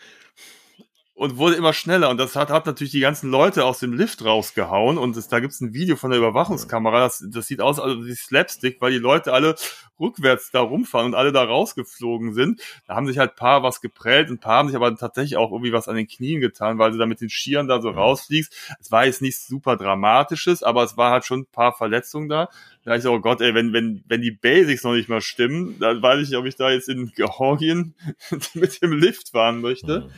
[1.22, 2.10] und wurde immer schneller.
[2.10, 4.98] Und das hat, hat natürlich die ganzen Leute aus dem Lift rausgehauen.
[4.98, 7.02] Und das, da gibt's ein Video von der Überwachungskamera.
[7.02, 9.54] Das, das sieht aus also wie Slapstick, weil die Leute alle
[10.00, 12.60] rückwärts da rumfahren und alle da rausgeflogen sind.
[12.88, 15.74] Da haben sich halt paar was geprellt, ein paar haben sich aber tatsächlich auch irgendwie
[15.74, 18.52] was an den Knien getan, weil sie da mit den Skiern da so rausfliegst.
[18.80, 22.50] Es war jetzt nichts super Dramatisches, aber es war halt schon ein paar Verletzungen da.
[22.84, 25.78] Da ich so, oh Gott, ey, wenn, wenn, wenn die Basics noch nicht mal stimmen,
[25.80, 27.94] dann weiß ich nicht, ob ich da jetzt in Georgien
[28.56, 30.10] mit dem Lift fahren möchte.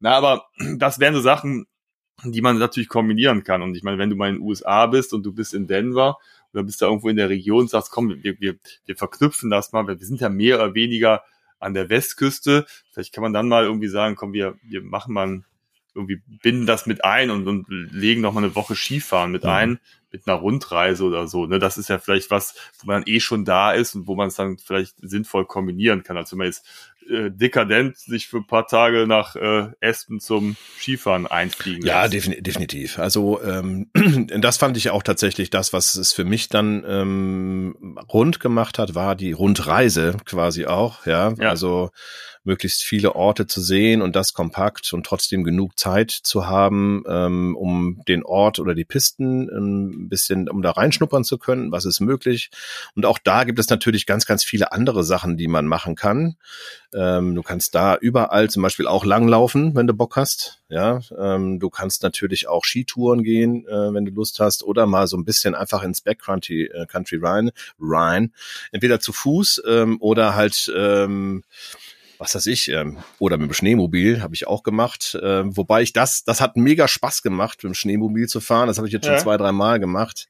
[0.00, 0.46] Na, aber
[0.78, 1.66] das wären so Sachen,
[2.24, 3.62] die man natürlich kombinieren kann.
[3.62, 6.18] Und ich meine, wenn du mal in den USA bist und du bist in Denver
[6.52, 9.72] oder bist da irgendwo in der Region und sagst, komm, wir, wir, wir verknüpfen das
[9.72, 11.22] mal, wir sind ja mehr oder weniger
[11.58, 12.66] an der Westküste.
[12.92, 15.44] Vielleicht kann man dann mal irgendwie sagen, komm, wir, wir machen mal
[15.94, 19.50] irgendwie binden das mit ein und, und legen noch mal eine Woche Skifahren mit mhm.
[19.50, 19.80] ein,
[20.12, 21.46] mit einer Rundreise oder so.
[21.46, 21.58] Ne?
[21.58, 24.36] Das ist ja vielleicht was, wo man eh schon da ist und wo man es
[24.36, 26.16] dann vielleicht sinnvoll kombinieren kann.
[26.16, 26.64] Also wenn man jetzt
[27.10, 31.84] äh, dekadent sich für ein paar Tage nach äh, Aspen zum Skifahren einfliegen.
[31.84, 32.98] Ja, defin definitiv.
[32.98, 33.90] Also ähm,
[34.40, 38.94] das fand ich auch tatsächlich das, was es für mich dann ähm, rund gemacht hat,
[38.94, 41.06] war die Rundreise quasi auch.
[41.06, 41.50] Ja, ja.
[41.50, 41.90] also
[42.42, 47.54] möglichst viele Orte zu sehen und das kompakt und trotzdem genug Zeit zu haben, ähm,
[47.56, 52.00] um den Ort oder die Pisten ein bisschen, um da reinschnuppern zu können, was ist
[52.00, 52.50] möglich.
[52.94, 56.36] Und auch da gibt es natürlich ganz, ganz viele andere Sachen, die man machen kann.
[57.00, 60.60] Ähm, du kannst da überall zum Beispiel auch langlaufen, wenn du Bock hast.
[60.68, 65.06] Ja, ähm, du kannst natürlich auch Skitouren gehen, äh, wenn du Lust hast, oder mal
[65.06, 68.34] so ein bisschen einfach ins Backcountry äh, Country rein, rein.
[68.70, 71.42] Entweder zu Fuß ähm, oder halt ähm,
[72.20, 75.14] was weiß ich, ähm, oder mit dem Schneemobil habe ich auch gemacht.
[75.14, 78.68] Äh, wobei ich das, das hat mega Spaß gemacht, mit dem Schneemobil zu fahren.
[78.68, 79.20] Das habe ich jetzt schon ja.
[79.20, 80.28] zwei, drei Mal gemacht.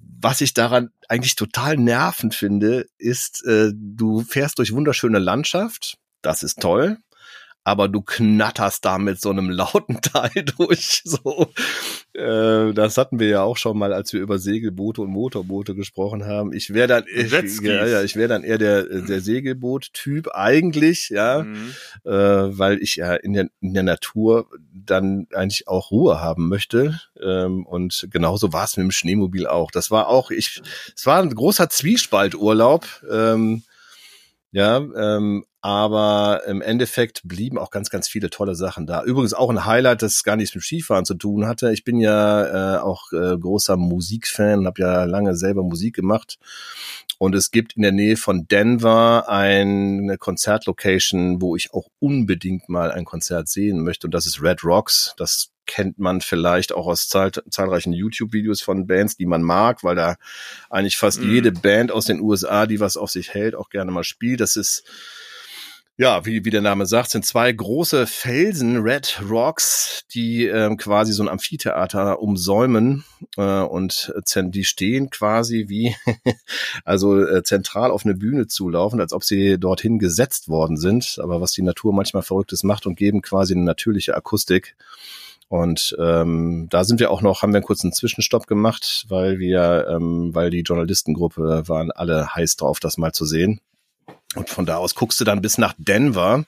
[0.00, 5.96] Was ich daran eigentlich total nervend finde, ist, äh, du fährst durch wunderschöne Landschaft.
[6.22, 6.98] Das ist toll
[7.62, 11.02] aber du knatterst da mit so einem lauten Teil durch.
[11.04, 11.52] So,
[12.14, 16.24] äh, das hatten wir ja auch schon mal, als wir über Segelboote und Motorboote gesprochen
[16.26, 16.52] haben.
[16.52, 17.30] Ich wäre dann, ich,
[17.60, 21.74] ja, ja, ich wäre dann eher der der Segelboot-Typ eigentlich, ja, mhm.
[22.04, 27.00] äh, weil ich ja in der, in der Natur dann eigentlich auch Ruhe haben möchte.
[27.22, 29.70] Ähm, und genauso war es mit dem Schneemobil auch.
[29.70, 30.62] Das war auch, ich,
[30.94, 32.86] es war ein großer Zwiespalturlaub.
[33.10, 33.62] Ähm,
[34.52, 39.02] ja, ähm, aber im Endeffekt blieben auch ganz, ganz viele tolle Sachen da.
[39.04, 41.72] Übrigens auch ein Highlight, das gar nichts mit Skifahren zu tun hatte.
[41.72, 46.38] Ich bin ja äh, auch äh, großer Musikfan, habe ja lange selber Musik gemacht.
[47.18, 52.90] Und es gibt in der Nähe von Denver eine Konzertlocation, wo ich auch unbedingt mal
[52.90, 54.06] ein Konzert sehen möchte.
[54.06, 55.14] Und das ist Red Rocks.
[55.18, 59.96] Das kennt man vielleicht auch aus zahl zahlreichen YouTube-Videos von Bands, die man mag, weil
[59.96, 60.16] da
[60.70, 61.30] eigentlich fast mm.
[61.30, 64.40] jede Band aus den USA, die was auf sich hält, auch gerne mal spielt.
[64.40, 64.84] Das ist
[66.00, 71.12] Ja, wie, wie der Name sagt, sind zwei große Felsen, Red Rocks, die ähm, quasi
[71.12, 73.04] so ein Amphitheater umsäumen
[73.36, 75.94] äh, und die stehen quasi wie,
[76.86, 81.18] also äh, zentral auf eine Bühne zulaufen, als ob sie dorthin gesetzt worden sind.
[81.22, 84.76] Aber was die Natur manchmal Verrücktes macht und geben quasi eine natürliche Akustik.
[85.48, 89.86] Und ähm, da sind wir auch noch, haben wir einen kurzen Zwischenstopp gemacht, weil wir,
[89.90, 93.60] ähm, weil die Journalistengruppe waren alle heiß drauf, das mal zu sehen.
[94.34, 96.44] Und von da aus guckst du dann bis nach Denver.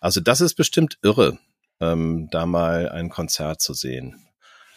[0.00, 1.38] Also das ist bestimmt irre,
[1.80, 4.26] ähm, da mal ein Konzert zu sehen.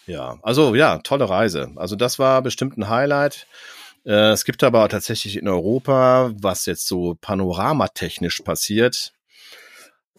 [0.05, 1.71] Ja, also ja, tolle Reise.
[1.75, 3.47] Also das war bestimmt ein Highlight.
[4.05, 9.13] Äh, es gibt aber tatsächlich in Europa, was jetzt so panoramatechnisch passiert,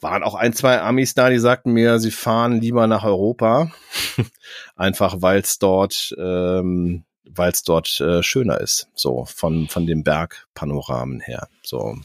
[0.00, 3.70] waren auch ein, zwei Amis da, die sagten mir, sie fahren lieber nach Europa.
[4.76, 10.02] Einfach weil es dort ähm, weil es dort äh, schöner ist, so von, von dem
[10.02, 11.48] Bergpanoramen her.
[11.62, 11.96] So.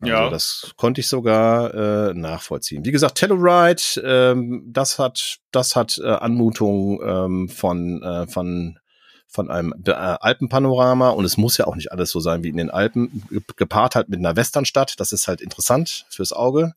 [0.00, 0.30] Also ja.
[0.30, 2.84] das konnte ich sogar äh, nachvollziehen.
[2.84, 8.78] Wie gesagt, Telluride, ähm, das hat, das hat äh, Anmutung ähm, von, äh, von,
[9.26, 12.56] von einem äh, Alpenpanorama und es muss ja auch nicht alles so sein wie in
[12.56, 13.22] den Alpen,
[13.56, 14.98] gepaart halt mit einer Westernstadt.
[14.98, 16.72] Das ist halt interessant fürs Auge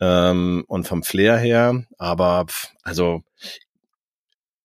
[0.00, 1.82] ähm, und vom Flair her.
[1.96, 2.44] Aber
[2.82, 3.22] also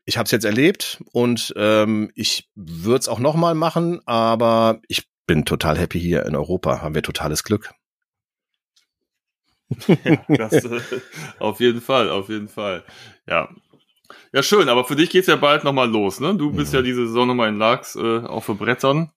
[0.06, 4.82] ich habe es jetzt erlebt und ähm, ich würde es auch noch mal machen, aber
[4.88, 6.82] ich bin total happy hier in Europa.
[6.82, 7.72] Haben wir totales Glück.
[9.88, 10.82] ja, das, äh,
[11.40, 12.84] auf jeden Fall, auf jeden Fall.
[13.28, 13.50] Ja.
[14.32, 16.36] Ja, schön, aber für dich geht's ja bald nochmal los, ne?
[16.36, 16.78] Du bist mhm.
[16.78, 19.12] ja diese Saison nochmal in Lachs äh, auch für Brettern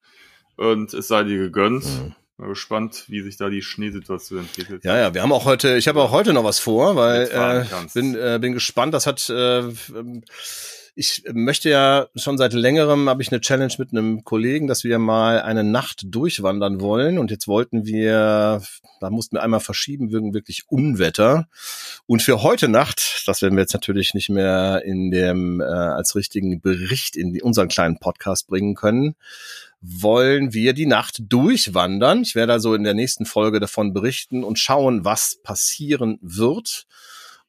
[0.57, 1.84] und es sei dir gegönnt.
[1.84, 2.14] Mhm.
[2.39, 4.84] Mal gespannt, wie sich da die Schneesituation entwickelt.
[4.84, 7.64] Ja, ja, wir haben auch heute, ich habe auch heute noch was vor, weil äh,
[7.95, 8.93] bin, äh, bin gespannt.
[8.93, 9.62] Das hat äh,
[10.99, 14.99] ich möchte ja schon seit längerem habe ich eine Challenge mit einem Kollegen, dass wir
[14.99, 17.18] mal eine Nacht durchwandern wollen.
[17.18, 18.62] Und jetzt wollten wir,
[19.01, 21.49] da mussten wir einmal verschieben wegen wirklich Unwetter.
[22.07, 26.16] Und für heute Nacht, das werden wir jetzt natürlich nicht mehr in dem äh, als
[26.16, 29.16] richtigen Bericht in unseren kleinen Podcast bringen können,
[29.82, 32.22] wollen wir die Nacht durchwandern.
[32.22, 36.86] Ich werde also in der nächsten Folge davon berichten und schauen, was passieren wird.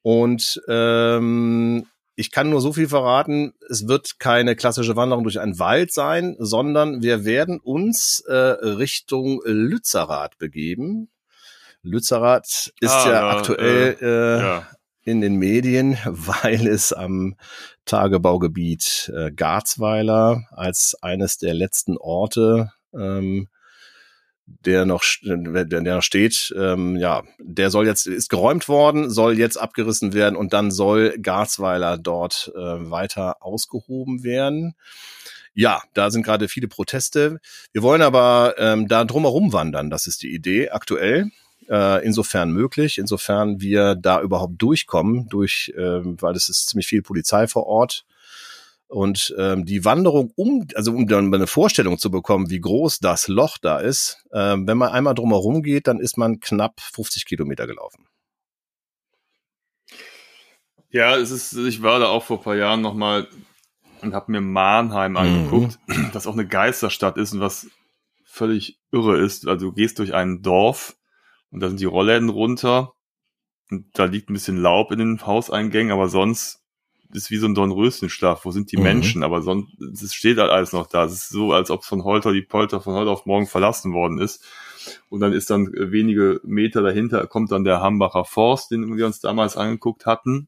[0.01, 1.85] Und ähm,
[2.19, 6.35] ich kann nur so viel verraten, es wird keine klassische Wanderung durch einen Wald sein,
[6.39, 11.09] sondern wir werden uns äh, Richtung Lützerath begeben.
[11.83, 14.67] Lützerath ist ah, ja, ja aktuell äh, äh, ja.
[15.03, 17.35] in den Medien, weil es am
[17.85, 23.47] Tagebaugebiet äh, Garzweiler als eines der letzten Orte ähm,
[24.47, 29.37] der noch, der, der noch steht, ähm, ja, der soll jetzt, ist geräumt worden, soll
[29.37, 34.75] jetzt abgerissen werden und dann soll Garzweiler dort äh, weiter ausgehoben werden.
[35.53, 37.39] Ja, da sind gerade viele Proteste.
[37.73, 41.31] Wir wollen aber ähm, da drumherum wandern, das ist die Idee aktuell.
[41.69, 47.01] Äh, insofern möglich, insofern wir da überhaupt durchkommen, durch, äh, weil es ist ziemlich viel
[47.01, 48.05] Polizei vor Ort
[48.87, 53.27] und ähm, die Wanderung um, also um dann eine Vorstellung zu bekommen, wie groß das
[53.27, 57.67] Loch da ist, ähm, wenn man einmal drumherum geht, dann ist man knapp 50 Kilometer
[57.67, 58.07] gelaufen.
[60.89, 63.27] Ja, es ist, ich war da auch vor ein paar Jahren nochmal
[64.01, 65.17] und habe mir Mannheim mhm.
[65.17, 66.09] angeguckt, mhm.
[66.13, 67.67] was auch eine Geisterstadt ist und was
[68.23, 69.47] völlig irre ist.
[69.47, 70.95] Also du gehst durch ein Dorf
[71.51, 72.93] und da sind die Rollläden runter
[73.69, 76.63] und da liegt ein bisschen Laub in den Hauseingängen, aber sonst
[77.13, 78.45] ist wie so ein Dornröschenschlaf.
[78.45, 78.83] Wo sind die mhm.
[78.83, 79.23] Menschen?
[79.23, 81.05] Aber sonst, es steht halt alles noch da.
[81.05, 84.19] Es ist so, als ob von Holter die Polter von heute auf morgen verlassen worden
[84.19, 84.45] ist.
[85.09, 89.19] Und dann ist dann wenige Meter dahinter kommt dann der Hambacher Forst, den wir uns
[89.19, 90.47] damals angeguckt hatten.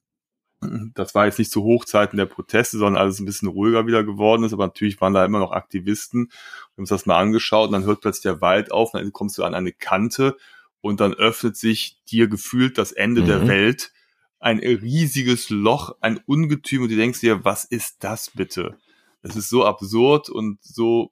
[0.94, 4.44] Das war jetzt nicht zu Hochzeiten der Proteste, sondern alles ein bisschen ruhiger wieder geworden
[4.44, 4.54] ist.
[4.54, 6.28] Aber natürlich waren da immer noch Aktivisten.
[6.28, 6.34] Wir
[6.74, 9.38] haben uns das mal angeschaut und dann hört plötzlich der Wald auf und dann kommst
[9.38, 10.38] du an eine Kante
[10.82, 13.26] und dann öffnet sich dir gefühlt das Ende mhm.
[13.26, 13.92] der Welt
[14.40, 18.78] ein riesiges Loch, ein Ungetüm und du denkst dir, was ist das bitte?
[19.22, 21.12] Das ist so absurd und so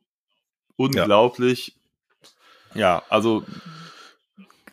[0.77, 1.75] unglaublich.
[2.73, 3.43] Ja, ja also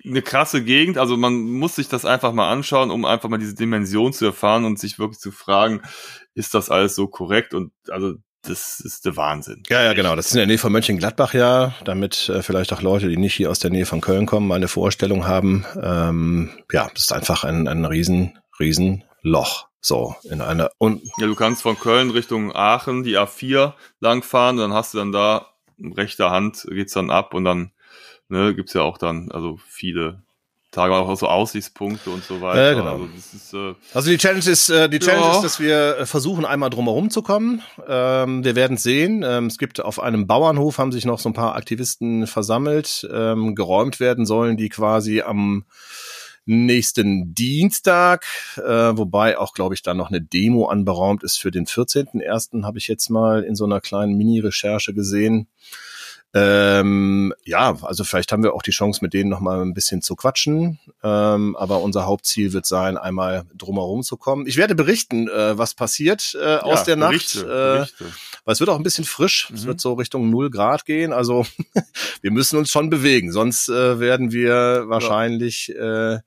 [0.05, 0.99] eine krasse Gegend.
[0.99, 4.65] Also man muss sich das einfach mal anschauen, um einfach mal diese Dimension zu erfahren
[4.65, 5.83] und sich wirklich zu fragen,
[6.35, 7.55] ist das alles so korrekt?
[7.55, 9.63] Und also das ist der Wahnsinn.
[9.69, 10.15] Ja, ja, genau.
[10.17, 13.35] Das ist in der Nähe von Mönchengladbach ja, damit äh, vielleicht auch Leute, die nicht
[13.35, 15.65] hier aus der Nähe von Köln kommen, mal eine Vorstellung haben.
[15.81, 19.69] Ähm, ja, das ist einfach ein, ein riesen, Riesenloch.
[19.81, 21.03] So, in einer, und.
[21.19, 25.47] Ja, du kannst von Köln Richtung Aachen die A4 langfahren, dann hast du dann da
[25.79, 27.73] rechter Hand geht's dann ab und dann,
[28.29, 30.23] ne, gibt's ja auch dann, also viele
[30.71, 32.73] Tage auch so Aussichtspunkte und so weiter.
[32.73, 32.93] Ja, genau.
[32.95, 35.37] Also, das ist, äh, Also die Challenge ist, äh, die Challenge Ja.
[35.37, 37.63] ist, dass wir äh, versuchen, einmal drumherum zu kommen.
[37.87, 39.23] Ähm, wir werden sehen.
[39.25, 43.09] Ähm, es gibt auf einem Bauernhof haben sich noch so ein paar Aktivisten versammelt.
[43.13, 45.65] Ähm, geräumt werden sollen die quasi am
[46.47, 48.27] nächsten Dienstag,
[48.57, 52.65] äh, wobei auch, glaube ich, da noch eine Demo anberaumt ist für den 14.01.
[52.65, 55.49] habe ich jetzt mal in so einer kleinen Mini-Recherche gesehen.
[56.37, 60.03] Ähm, ja, also vielleicht haben wir auch die Chance, mit denen noch mal ein bisschen
[60.03, 60.81] zu quatschen.
[61.03, 64.47] Ähm, aber unser Hauptziel wird sein, einmal drumherum zu kommen.
[64.47, 67.11] Ich werde berichten, äh, was passiert äh, aus ja, der Nacht.
[67.11, 67.47] Berichte, Äh,
[67.79, 68.05] Berichte.
[68.45, 69.49] weil es wird auch ein bisschen frisch.
[69.55, 69.67] Es Mhm.
[69.69, 71.13] wird so Richtung 0 Grad gehen.
[71.13, 71.47] Also
[72.21, 73.31] wir müssen uns schon bewegen.
[73.31, 76.19] Sonst äh, werden wir wahrscheinlich äh,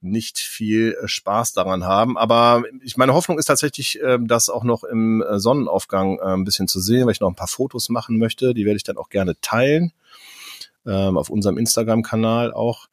[0.00, 2.16] nicht viel äh, Spaß daran haben.
[2.16, 6.44] Aber ich meine Hoffnung ist tatsächlich, äh, das auch noch im äh, Sonnenaufgang äh, ein
[6.44, 8.54] bisschen zu sehen, weil ich noch ein paar Fotos machen möchte.
[8.54, 9.92] Die werde ich dann auch gerne teilen.
[10.86, 12.86] Ähm, auf unserem Instagram-Kanal auch.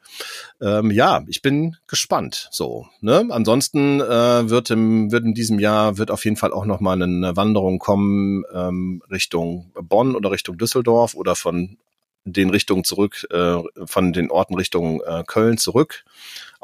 [0.60, 2.50] Ähm, ja, ich bin gespannt.
[2.52, 3.28] So, ne?
[3.30, 7.38] Ansonsten wird im wird in diesem Jahr wird auf jeden Fall auch noch mal eine
[7.38, 11.78] Wanderung kommen ähm, Richtung Bonn oder Richtung Düsseldorf oder von
[12.26, 16.04] den Richtungen zurück, äh, von den Orten Richtung äh, Köln zurück.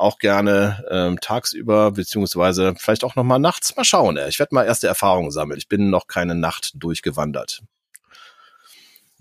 [0.02, 3.76] Auch gerne ähm, tagsüber, beziehungsweise vielleicht auch noch mal nachts.
[3.76, 4.18] Mal schauen.
[4.18, 4.28] Ey.
[4.30, 5.58] Ich werde mal erste Erfahrungen sammeln.
[5.58, 7.62] Ich bin noch keine Nacht durchgewandert.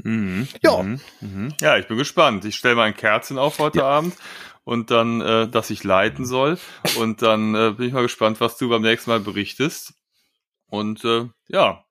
[0.02, 0.48] Mhm.
[0.62, 0.82] Ja.
[0.82, 1.00] Mhm.
[1.20, 1.54] Mhm.
[1.60, 2.44] Ja, ich bin gespannt.
[2.44, 4.14] Ich stelle mal ein Kerzen auf heute Abend
[4.64, 6.58] und dann, äh, dass ich leiten soll.
[6.98, 9.92] Und dann äh, bin ich mal gespannt, was du beim nächsten Mal berichtest.
[10.68, 11.84] Und äh, ja,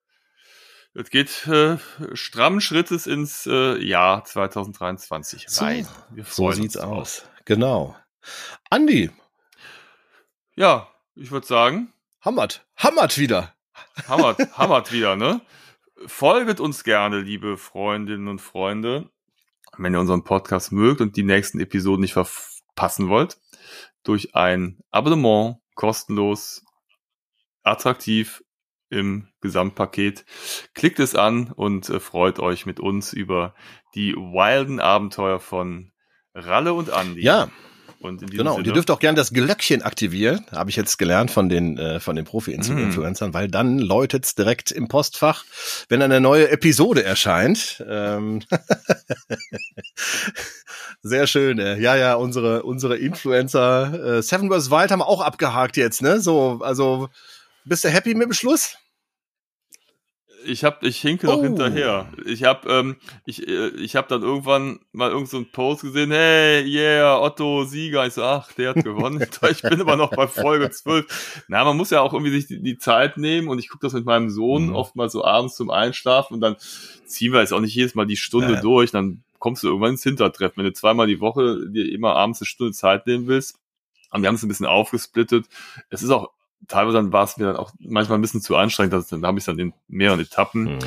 [0.95, 1.77] es geht äh,
[2.13, 5.87] strammen Schrittes ins äh, Jahr 2023 So, rein.
[6.09, 6.97] Wir So freuen sieht's uns drauf.
[6.97, 7.23] aus.
[7.45, 7.95] Genau.
[8.69, 9.09] Andi,
[10.55, 13.55] Ja, ich würde sagen, hammert, hammert wieder.
[14.07, 15.41] hammert, hammert wieder, ne?
[16.05, 19.09] Folget uns gerne, liebe Freundinnen und Freunde,
[19.77, 23.37] wenn ihr unseren Podcast mögt und die nächsten Episoden nicht verpassen wollt,
[24.03, 26.63] durch ein Abonnement, kostenlos,
[27.63, 28.43] attraktiv
[28.89, 30.25] im Gesamtpaket.
[30.73, 33.53] Klickt es an und äh, freut euch mit uns über
[33.95, 35.91] die wilden Abenteuer von
[36.33, 37.21] Ralle und Andi.
[37.21, 37.49] Ja,
[37.99, 38.55] und genau.
[38.55, 41.99] Und ihr dürft auch gerne das Glöckchen aktivieren, habe ich jetzt gelernt von den äh,
[41.99, 45.43] von den Profi-Influencern, weil dann läutet's direkt im Postfach,
[45.89, 47.83] wenn eine neue Episode erscheint.
[47.87, 48.41] Ähm
[51.01, 51.59] Sehr schön.
[51.59, 51.79] Äh.
[51.79, 54.71] Ja, ja, unsere unsere Influencer äh, Seven vs.
[54.71, 56.21] Wild haben wir auch abgehakt jetzt, ne?
[56.21, 57.09] So, also
[57.65, 58.77] bist du happy mit dem Schluss?
[60.45, 61.43] Ich hab, ich hinke noch Oh.
[61.43, 62.07] hinterher.
[62.25, 66.11] Ich hab, ähm, ich, äh, ich hab dann irgendwann mal irgend so einen Post gesehen,
[66.11, 68.07] hey, yeah, Otto Sieger.
[68.07, 69.19] Ich so, ach, der hat gewonnen.
[69.51, 71.43] ich bin immer noch bei Folge 12.
[71.49, 73.93] Na, man muss ja auch irgendwie sich die, die Zeit nehmen und ich gucke das
[73.93, 74.75] mit meinem Sohn Mhm.
[74.75, 76.55] oft mal so abends zum Einschlafen und dann
[77.05, 78.61] ziehen wir jetzt auch nicht jedes Mal die Stunde Ja.
[78.61, 80.57] durch, dann kommst du irgendwann ins Hintertreffen.
[80.57, 83.57] Wenn du zweimal die Woche dir immer abends eine Stunde Zeit nehmen willst,
[84.11, 85.45] und wir haben es ein bisschen aufgesplittet.
[85.91, 86.29] Es ist auch
[86.67, 89.37] teilweise dann war es mir dann auch manchmal ein bisschen zu anstrengend, dass, dann habe
[89.37, 90.79] ich es dann in mehreren Etappen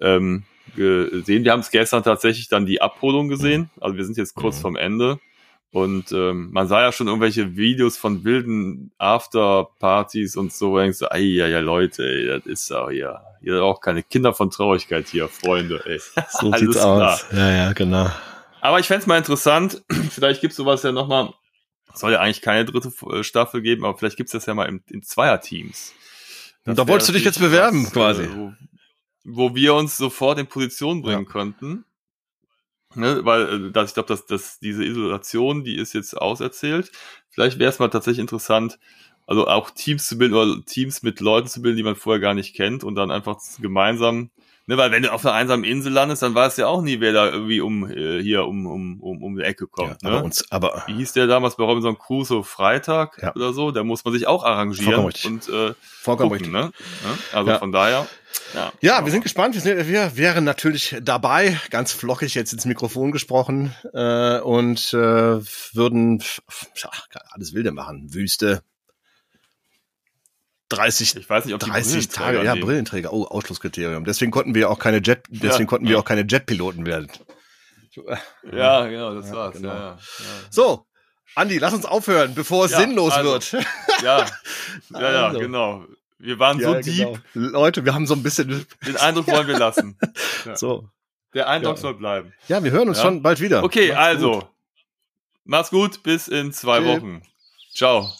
[0.00, 0.44] ähm,
[0.76, 1.44] gesehen.
[1.44, 3.70] Wir haben es gestern tatsächlich dann die Abholung gesehen.
[3.80, 4.60] Also wir sind jetzt kurz Mhm.
[4.62, 5.18] vorm Ende.
[5.70, 10.74] Und ähm, man sah ja schon irgendwelche Videos von wilden Afterpartys und so.
[10.74, 13.20] Und denkst so, ey, ja, ja, Leute, ey, das ist ja hier.
[13.40, 15.82] Ihr seid auch keine Kinder von Traurigkeit hier, Freunde.
[15.86, 16.00] Ey.
[16.28, 17.14] So sieht's klar.
[17.14, 17.26] aus.
[17.32, 18.10] Ja, ja, genau.
[18.60, 21.32] Aber ich fänd's mal interessant, vielleicht gibt's sowas ja nochmal,
[21.94, 24.82] soll ja eigentlich keine dritte äh, Staffel geben, aber vielleicht gibt's das ja mal in,
[24.88, 25.94] in Zweierteams.
[26.64, 28.22] Das da wolltest du dich jetzt bewerben, was, quasi.
[28.24, 28.52] Äh, wo,
[29.24, 31.84] wo wir uns sofort in Position bringen könnten.
[32.94, 36.92] Ne, weil äh, das, ich glaube, dass, dass diese Isolation, die ist jetzt auserzählt.
[37.30, 38.78] Vielleicht wäre es mal tatsächlich interessant,
[39.26, 42.34] also auch Teams zu bilden oder Teams mit Leuten zu bilden, die man vorher gar
[42.34, 44.30] nicht kennt und dann einfach gemeinsam,
[44.66, 47.12] ne, weil wenn du auf einer einsamen Insel landest, dann weiß ja auch nie, wer
[47.12, 50.02] da irgendwie um äh, hier um um um um die Ecke kommt.
[50.02, 50.16] Ja, ne?
[50.16, 53.34] aber uns, aber Wie hieß der damals bei Robinson Crusoe Freitag Ja.
[53.34, 53.70] oder so?
[53.70, 56.72] Da muss man sich auch arrangieren und äh, vollkommen gucken, ne?
[57.32, 57.58] Also Ja.
[57.58, 58.06] von daher,
[58.54, 58.72] ja.
[58.80, 59.54] Ja, wir sind gespannt.
[59.54, 64.96] Wir, sind, wir wären natürlich dabei, ganz flockig jetzt ins Mikrofon gesprochen äh, und äh,
[65.74, 66.22] würden
[66.76, 66.90] ja,
[67.30, 68.12] alles wilde machen.
[68.14, 68.62] Wüste.
[70.76, 72.54] 30, Ich weiß nicht, ob die 30 Brillenträger Tage, ja.
[72.64, 73.12] Brillenträger.
[73.12, 74.04] Oh, Ausschlusskriterium.
[74.04, 75.98] Deswegen konnten wir auch keine Jet, deswegen Ja, konnten wir ja.
[76.00, 77.08] auch keine Jetpiloten werden.
[78.50, 79.54] Ja, genau, das Ja, war's.
[79.56, 79.68] genau.
[79.74, 79.98] Ja,
[80.50, 80.86] So,
[81.34, 83.32] Andi, lass uns aufhören, bevor es sinnlos also.
[83.32, 83.52] wird.
[84.02, 84.26] ja,
[84.90, 85.38] ja, ja, Also.
[85.40, 85.84] genau.
[86.18, 87.20] Wir waren so deep.
[87.34, 87.48] genau.
[87.50, 89.98] Leute, wir haben so ein bisschen Den Eindruck wollen wir lassen.
[90.54, 90.88] So.
[91.34, 92.32] Der Eindruck soll bleiben.
[92.48, 93.62] Ja, wir hören uns schon bald wieder.
[93.64, 94.32] Okay, Macht's also.
[94.32, 94.46] gut.
[95.44, 96.86] Mach's gut, bis in zwei Tschüss.
[96.88, 97.22] Wochen.
[97.74, 98.10] Ciao.